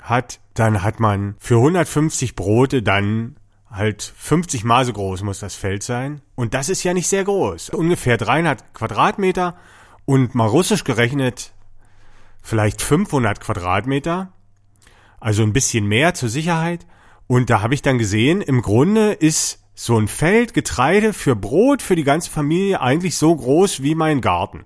hat, 0.00 0.40
dann 0.54 0.82
hat 0.82 1.00
man 1.00 1.36
für 1.38 1.56
150 1.56 2.34
Brote 2.34 2.82
dann 2.82 3.36
halt 3.70 4.02
50 4.16 4.64
mal 4.64 4.84
so 4.84 4.92
groß 4.92 5.22
muss 5.22 5.40
das 5.40 5.54
Feld 5.54 5.82
sein. 5.82 6.22
Und 6.34 6.54
das 6.54 6.68
ist 6.68 6.82
ja 6.82 6.94
nicht 6.94 7.08
sehr 7.08 7.24
groß. 7.24 7.70
Ungefähr 7.70 8.16
300 8.16 8.74
Quadratmeter 8.74 9.56
und 10.04 10.34
mal 10.34 10.46
russisch 10.46 10.84
gerechnet 10.84 11.52
vielleicht 12.42 12.80
500 12.80 13.40
Quadratmeter. 13.40 14.32
Also 15.18 15.42
ein 15.42 15.52
bisschen 15.52 15.86
mehr 15.86 16.14
zur 16.14 16.28
Sicherheit. 16.28 16.86
Und 17.26 17.50
da 17.50 17.60
habe 17.60 17.74
ich 17.74 17.82
dann 17.82 17.98
gesehen, 17.98 18.40
im 18.40 18.62
Grunde 18.62 19.12
ist 19.12 19.65
so 19.78 19.98
ein 19.98 20.08
Feld 20.08 20.54
Getreide 20.54 21.12
für 21.12 21.36
Brot 21.36 21.82
für 21.82 21.96
die 21.96 22.02
ganze 22.02 22.30
Familie 22.30 22.80
eigentlich 22.80 23.16
so 23.16 23.36
groß 23.36 23.82
wie 23.82 23.94
mein 23.94 24.22
Garten. 24.22 24.64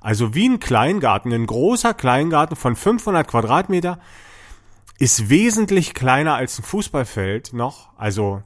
Also 0.00 0.32
wie 0.32 0.48
ein 0.48 0.60
Kleingarten, 0.60 1.32
ein 1.32 1.46
großer 1.46 1.92
Kleingarten 1.92 2.54
von 2.54 2.76
500 2.76 3.26
Quadratmeter 3.26 3.98
ist 4.96 5.28
wesentlich 5.28 5.92
kleiner 5.92 6.36
als 6.36 6.60
ein 6.60 6.62
Fußballfeld 6.62 7.52
noch. 7.52 7.90
Also 7.98 8.42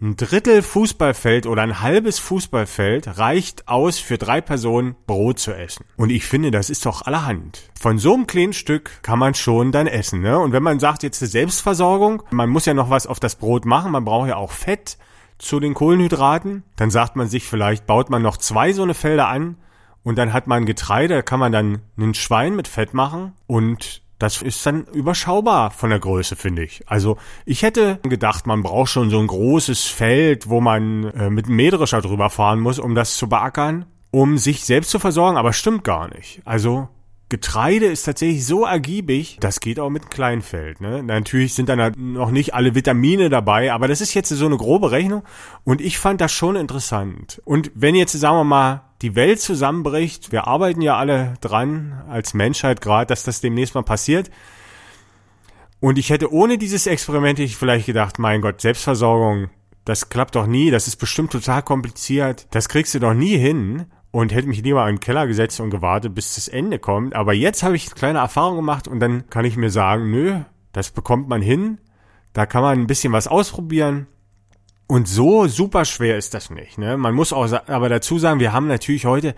ein 0.00 0.16
Drittel 0.16 0.62
Fußballfeld 0.62 1.46
oder 1.46 1.60
ein 1.60 1.80
halbes 1.82 2.18
Fußballfeld 2.18 3.18
reicht 3.18 3.68
aus 3.68 3.98
für 3.98 4.16
drei 4.16 4.40
Personen 4.40 4.96
Brot 5.06 5.38
zu 5.38 5.52
essen. 5.52 5.84
Und 5.98 6.08
ich 6.08 6.24
finde, 6.24 6.52
das 6.52 6.70
ist 6.70 6.86
doch 6.86 7.02
allerhand. 7.02 7.70
Von 7.78 7.98
so 7.98 8.14
einem 8.14 8.26
kleinen 8.26 8.54
Stück 8.54 9.02
kann 9.02 9.18
man 9.18 9.34
schon 9.34 9.72
dann 9.72 9.86
essen. 9.86 10.20
Ne? 10.20 10.38
Und 10.38 10.52
wenn 10.52 10.62
man 10.62 10.80
sagt, 10.80 11.02
jetzt 11.02 11.20
eine 11.20 11.28
Selbstversorgung, 11.28 12.22
man 12.30 12.48
muss 12.48 12.64
ja 12.64 12.72
noch 12.72 12.88
was 12.88 13.06
auf 13.06 13.20
das 13.20 13.36
Brot 13.36 13.66
machen, 13.66 13.92
man 13.92 14.06
braucht 14.06 14.28
ja 14.28 14.36
auch 14.36 14.50
Fett 14.50 14.96
zu 15.38 15.60
den 15.60 15.74
Kohlenhydraten. 15.74 16.62
Dann 16.76 16.90
sagt 16.90 17.16
man 17.16 17.28
sich, 17.28 17.44
vielleicht 17.44 17.86
baut 17.86 18.10
man 18.10 18.22
noch 18.22 18.36
zwei 18.36 18.72
so 18.72 18.82
eine 18.82 18.94
Felder 18.94 19.28
an 19.28 19.56
und 20.02 20.16
dann 20.16 20.32
hat 20.32 20.46
man 20.46 20.66
Getreide, 20.66 21.14
da 21.14 21.22
kann 21.22 21.40
man 21.40 21.52
dann 21.52 21.80
einen 21.96 22.14
Schwein 22.14 22.56
mit 22.56 22.68
Fett 22.68 22.94
machen 22.94 23.32
und 23.46 24.02
das 24.18 24.42
ist 24.42 24.64
dann 24.64 24.84
überschaubar 24.92 25.70
von 25.70 25.90
der 25.90 25.98
Größe, 25.98 26.36
finde 26.36 26.62
ich. 26.62 26.82
Also 26.86 27.16
ich 27.44 27.62
hätte 27.62 27.98
gedacht, 28.02 28.46
man 28.46 28.62
braucht 28.62 28.90
schon 28.90 29.10
so 29.10 29.18
ein 29.18 29.26
großes 29.26 29.84
Feld, 29.84 30.48
wo 30.48 30.60
man 30.60 31.04
äh, 31.10 31.30
mit 31.30 31.46
einem 31.46 31.56
Mähdrescher 31.56 32.00
drüber 32.00 32.30
fahren 32.30 32.60
muss, 32.60 32.78
um 32.78 32.94
das 32.94 33.16
zu 33.16 33.28
beackern, 33.28 33.86
um 34.10 34.38
sich 34.38 34.64
selbst 34.64 34.90
zu 34.90 34.98
versorgen, 34.98 35.36
aber 35.36 35.52
stimmt 35.52 35.84
gar 35.84 36.08
nicht. 36.08 36.40
Also 36.44 36.88
Getreide 37.30 37.86
ist 37.86 38.04
tatsächlich 38.04 38.46
so 38.46 38.64
ergiebig, 38.64 39.38
das 39.40 39.60
geht 39.60 39.80
auch 39.80 39.88
mit 39.88 40.10
Kleinfeld. 40.10 40.80
Ne? 40.80 41.02
Natürlich 41.02 41.54
sind 41.54 41.68
da 41.70 41.90
noch 41.96 42.30
nicht 42.30 42.54
alle 42.54 42.74
Vitamine 42.74 43.30
dabei, 43.30 43.72
aber 43.72 43.88
das 43.88 44.02
ist 44.02 44.12
jetzt 44.14 44.28
so 44.28 44.46
eine 44.46 44.58
grobe 44.58 44.90
Rechnung 44.90 45.22
und 45.64 45.80
ich 45.80 45.98
fand 45.98 46.20
das 46.20 46.32
schon 46.32 46.54
interessant. 46.54 47.40
Und 47.44 47.72
wenn 47.74 47.94
jetzt, 47.94 48.12
sagen 48.12 48.36
wir 48.36 48.44
mal, 48.44 48.82
die 49.00 49.14
Welt 49.14 49.40
zusammenbricht, 49.40 50.32
wir 50.32 50.46
arbeiten 50.46 50.82
ja 50.82 50.96
alle 50.96 51.34
dran 51.40 52.04
als 52.08 52.34
Menschheit 52.34 52.80
gerade, 52.80 53.06
dass 53.06 53.24
das 53.24 53.40
demnächst 53.40 53.74
mal 53.74 53.82
passiert. 53.82 54.30
Und 55.80 55.98
ich 55.98 56.10
hätte 56.10 56.32
ohne 56.32 56.58
dieses 56.58 56.86
Experiment 56.86 57.38
ich 57.38 57.56
vielleicht 57.56 57.86
gedacht, 57.86 58.18
mein 58.18 58.42
Gott, 58.42 58.60
Selbstversorgung, 58.60 59.50
das 59.84 60.08
klappt 60.08 60.36
doch 60.36 60.46
nie, 60.46 60.70
das 60.70 60.88
ist 60.88 60.96
bestimmt 60.96 61.32
total 61.32 61.62
kompliziert, 61.62 62.46
das 62.50 62.68
kriegst 62.68 62.94
du 62.94 63.00
doch 63.00 63.14
nie 63.14 63.36
hin 63.36 63.86
und 64.14 64.32
hätte 64.32 64.46
mich 64.46 64.62
lieber 64.62 64.86
den 64.86 65.00
Keller 65.00 65.26
gesetzt 65.26 65.58
und 65.58 65.70
gewartet, 65.70 66.14
bis 66.14 66.36
das 66.36 66.46
Ende 66.46 66.78
kommt. 66.78 67.16
Aber 67.16 67.32
jetzt 67.32 67.64
habe 67.64 67.74
ich 67.74 67.86
eine 67.86 67.96
kleine 67.96 68.18
Erfahrung 68.20 68.54
gemacht 68.54 68.86
und 68.86 69.00
dann 69.00 69.28
kann 69.28 69.44
ich 69.44 69.56
mir 69.56 69.70
sagen, 69.70 70.08
nö, 70.12 70.38
das 70.70 70.92
bekommt 70.92 71.28
man 71.28 71.42
hin. 71.42 71.78
Da 72.32 72.46
kann 72.46 72.62
man 72.62 72.78
ein 72.78 72.86
bisschen 72.86 73.12
was 73.12 73.26
ausprobieren. 73.26 74.06
Und 74.86 75.08
so 75.08 75.48
super 75.48 75.84
schwer 75.84 76.16
ist 76.16 76.32
das 76.32 76.48
nicht. 76.48 76.78
Ne? 76.78 76.96
Man 76.96 77.12
muss 77.12 77.32
auch 77.32 77.52
aber 77.66 77.88
dazu 77.88 78.20
sagen, 78.20 78.38
wir 78.38 78.52
haben 78.52 78.68
natürlich 78.68 79.04
heute 79.04 79.34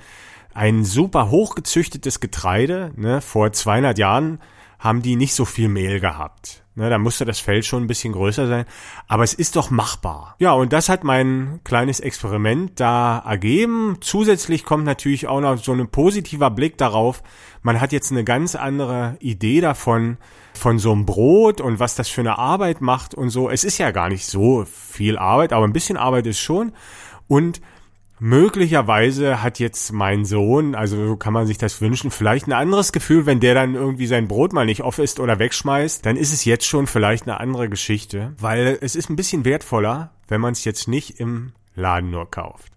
ein 0.53 0.85
super 0.85 1.31
hochgezüchtetes 1.31 2.21
Getreide. 2.21 2.93
Ne? 2.97 3.23
Vor 3.23 3.53
200 3.53 3.97
Jahren 3.97 4.41
haben 4.79 5.03
die 5.03 5.17
nicht 5.17 5.35
so 5.35 5.45
viel 5.45 5.69
Mehl 5.69 6.01
gehabt. 6.01 6.63
Ne, 6.79 6.91
da 6.91 6.99
musste 6.99 7.25
das 7.25 7.41
Feld 7.41 7.65
schon 7.65 7.85
ein 7.85 7.87
bisschen 7.87 8.13
größer 8.13 8.47
sein. 8.47 8.67
Aber 9.09 9.25
es 9.25 9.33
ist 9.33 9.57
doch 9.57 9.71
machbar. 9.71 10.37
Ja, 10.39 10.53
und 10.53 10.75
das 10.75 10.91
hat 10.91 11.05
mein 11.05 11.61
kleines 11.65 12.01
Experiment 12.01 12.79
da 12.79 13.19
ergeben. 13.27 13.97
Zusätzlich 14.03 14.63
kommt 14.63 14.85
natürlich 14.85 15.27
auch 15.27 15.41
noch 15.41 15.57
so 15.57 15.73
ein 15.73 15.89
positiver 15.89 16.51
Blick 16.51 16.77
darauf. 16.77 17.23
Man 17.63 17.81
hat 17.81 17.93
jetzt 17.93 18.13
eine 18.13 18.25
ganz 18.25 18.55
andere 18.55 19.17
Idee 19.21 19.63
davon, 19.63 20.19
von 20.53 20.79
so 20.79 20.93
einem 20.93 21.07
Brot 21.07 21.63
und 21.63 21.81
was 21.81 21.95
das 21.95 22.09
für 22.09 22.21
eine 22.21 22.39
Arbeit 22.39 22.83
macht 22.83 23.15
und 23.15 23.31
so. 23.31 23.49
Es 23.49 23.65
ist 23.65 23.79
ja 23.79 23.91
gar 23.91 24.11
nicht 24.11 24.27
so 24.27 24.67
viel 24.67 25.17
Arbeit, 25.17 25.55
aber 25.55 25.67
ein 25.67 25.73
bisschen 25.73 25.97
Arbeit 25.97 26.27
ist 26.27 26.41
schon. 26.41 26.73
Und 27.27 27.63
Möglicherweise 28.19 29.43
hat 29.43 29.59
jetzt 29.59 29.93
mein 29.93 30.25
Sohn, 30.25 30.75
also 30.75 30.97
so 31.07 31.17
kann 31.17 31.35
man 31.35 31.47
sich 31.47 31.59
das 31.59 31.83
wünschen, 31.83 32.11
vielleicht 32.11 32.47
ein 32.47 32.55
anderes 32.55 32.93
Gefühl, 32.93 33.27
wenn 33.27 33.41
der 33.41 33.55
dann 33.55 33.75
irgendwie 33.75 34.07
sein 34.07 34.27
Brot 34.27 34.55
mal 34.55 34.65
nicht 34.65 34.83
off 34.83 34.99
ist 34.99 35.21
oder 35.21 35.39
wegschmeißt, 35.39 36.07
dann 36.07 36.17
ist 36.17 36.33
es 36.33 36.47
jetzt 36.47 36.67
schon 36.67 36.87
vielleicht 36.87 37.25
eine 37.25 37.41
andere 37.41 37.69
Geschichte, 37.69 38.33
weil 38.39 38.79
es 38.81 38.97
ist 38.97 39.11
ein 39.11 39.17
bisschen 39.17 39.45
wertvoller, 39.45 40.13
wenn 40.29 40.41
man 40.41 40.53
es 40.53 40.65
jetzt 40.65 40.89
nicht 40.89 41.21
im 41.21 41.53
Laden 41.75 42.11
nur 42.11 42.31
kauft. 42.31 42.73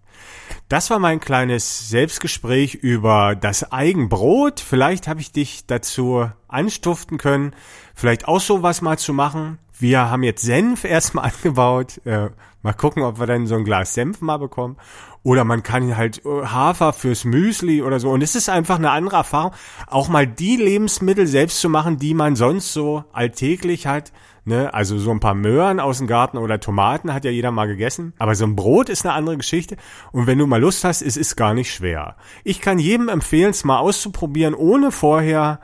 Das 0.68 0.90
war 0.90 0.98
mein 0.98 1.20
kleines 1.20 1.88
Selbstgespräch 1.88 2.74
über 2.74 3.34
das 3.34 3.72
Eigenbrot. 3.72 4.60
Vielleicht 4.60 5.08
habe 5.08 5.20
ich 5.20 5.32
dich 5.32 5.66
dazu 5.66 6.30
anstiften 6.48 7.18
können, 7.18 7.54
vielleicht 7.94 8.28
auch 8.28 8.40
sowas 8.40 8.82
mal 8.82 8.98
zu 8.98 9.14
machen. 9.14 9.58
Wir 9.78 10.10
haben 10.10 10.22
jetzt 10.22 10.42
Senf 10.42 10.84
erstmal 10.84 11.24
angebaut. 11.34 12.04
Äh, 12.04 12.28
mal 12.62 12.72
gucken, 12.72 13.02
ob 13.02 13.18
wir 13.18 13.26
dann 13.26 13.46
so 13.46 13.56
ein 13.56 13.64
Glas 13.64 13.94
Senf 13.94 14.20
mal 14.20 14.38
bekommen. 14.38 14.76
Oder 15.22 15.44
man 15.44 15.62
kann 15.62 15.96
halt 15.96 16.24
äh, 16.24 16.46
Hafer 16.46 16.92
fürs 16.92 17.24
Müsli 17.24 17.82
oder 17.82 18.00
so. 18.00 18.10
Und 18.10 18.22
es 18.22 18.34
ist 18.34 18.48
einfach 18.48 18.78
eine 18.78 18.90
andere 18.90 19.16
Erfahrung, 19.16 19.52
auch 19.86 20.08
mal 20.08 20.26
die 20.26 20.56
Lebensmittel 20.56 21.26
selbst 21.26 21.60
zu 21.60 21.68
machen, 21.68 21.98
die 21.98 22.14
man 22.14 22.36
sonst 22.36 22.72
so 22.72 23.04
alltäglich 23.12 23.86
hat. 23.86 24.12
Ne? 24.44 24.72
Also 24.72 24.98
so 24.98 25.10
ein 25.10 25.20
paar 25.20 25.34
Möhren 25.34 25.78
aus 25.78 25.98
dem 25.98 26.06
Garten 26.06 26.38
oder 26.38 26.58
Tomaten 26.58 27.12
hat 27.12 27.26
ja 27.26 27.30
jeder 27.30 27.50
mal 27.50 27.66
gegessen. 27.66 28.14
Aber 28.18 28.34
so 28.34 28.46
ein 28.46 28.56
Brot 28.56 28.88
ist 28.88 29.04
eine 29.04 29.14
andere 29.14 29.36
Geschichte. 29.36 29.76
Und 30.12 30.26
wenn 30.26 30.38
du 30.38 30.46
mal 30.46 30.60
Lust 30.60 30.84
hast, 30.84 31.02
es 31.02 31.18
ist 31.18 31.36
gar 31.36 31.52
nicht 31.52 31.72
schwer. 31.72 32.16
Ich 32.42 32.62
kann 32.62 32.78
jedem 32.78 33.10
empfehlen, 33.10 33.50
es 33.50 33.64
mal 33.64 33.78
auszuprobieren, 33.78 34.54
ohne 34.54 34.90
vorher 34.90 35.60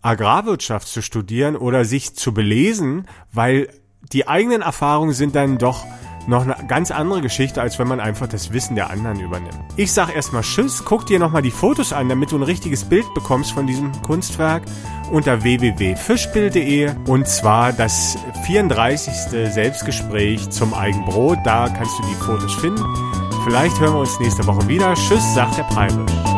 Agrarwirtschaft 0.00 0.88
zu 0.88 1.02
studieren 1.02 1.56
oder 1.56 1.84
sich 1.84 2.14
zu 2.14 2.32
belesen, 2.32 3.06
weil 3.32 3.68
die 4.12 4.28
eigenen 4.28 4.62
Erfahrungen 4.62 5.14
sind 5.14 5.34
dann 5.34 5.58
doch 5.58 5.84
noch 6.26 6.42
eine 6.42 6.56
ganz 6.66 6.90
andere 6.90 7.20
Geschichte, 7.20 7.60
als 7.60 7.78
wenn 7.78 7.88
man 7.88 8.00
einfach 8.00 8.26
das 8.26 8.52
Wissen 8.52 8.76
der 8.76 8.90
anderen 8.90 9.20
übernimmt. 9.20 9.58
Ich 9.76 9.92
sag 9.92 10.14
erstmal 10.14 10.42
Tschüss, 10.42 10.84
guck 10.84 11.06
dir 11.06 11.18
nochmal 11.18 11.42
die 11.42 11.50
Fotos 11.50 11.92
an, 11.92 12.08
damit 12.08 12.32
du 12.32 12.36
ein 12.36 12.42
richtiges 12.42 12.84
Bild 12.84 13.12
bekommst 13.14 13.52
von 13.52 13.66
diesem 13.66 13.92
Kunstwerk 14.02 14.62
unter 15.10 15.42
www.fischbild.de 15.42 16.90
und 17.06 17.28
zwar 17.28 17.72
das 17.72 18.16
34. 18.46 19.12
Selbstgespräch 19.52 20.50
zum 20.50 20.74
Eigenbrot. 20.74 21.38
Da 21.44 21.68
kannst 21.68 21.98
du 21.98 22.02
die 22.08 22.14
Fotos 22.14 22.54
finden. 22.56 22.84
Vielleicht 23.44 23.78
hören 23.80 23.94
wir 23.94 24.00
uns 24.00 24.18
nächste 24.20 24.46
Woche 24.46 24.66
wieder. 24.68 24.94
Tschüss, 24.94 25.34
sagt 25.34 25.58
der 25.58 25.64
Preibisch. 25.64 26.33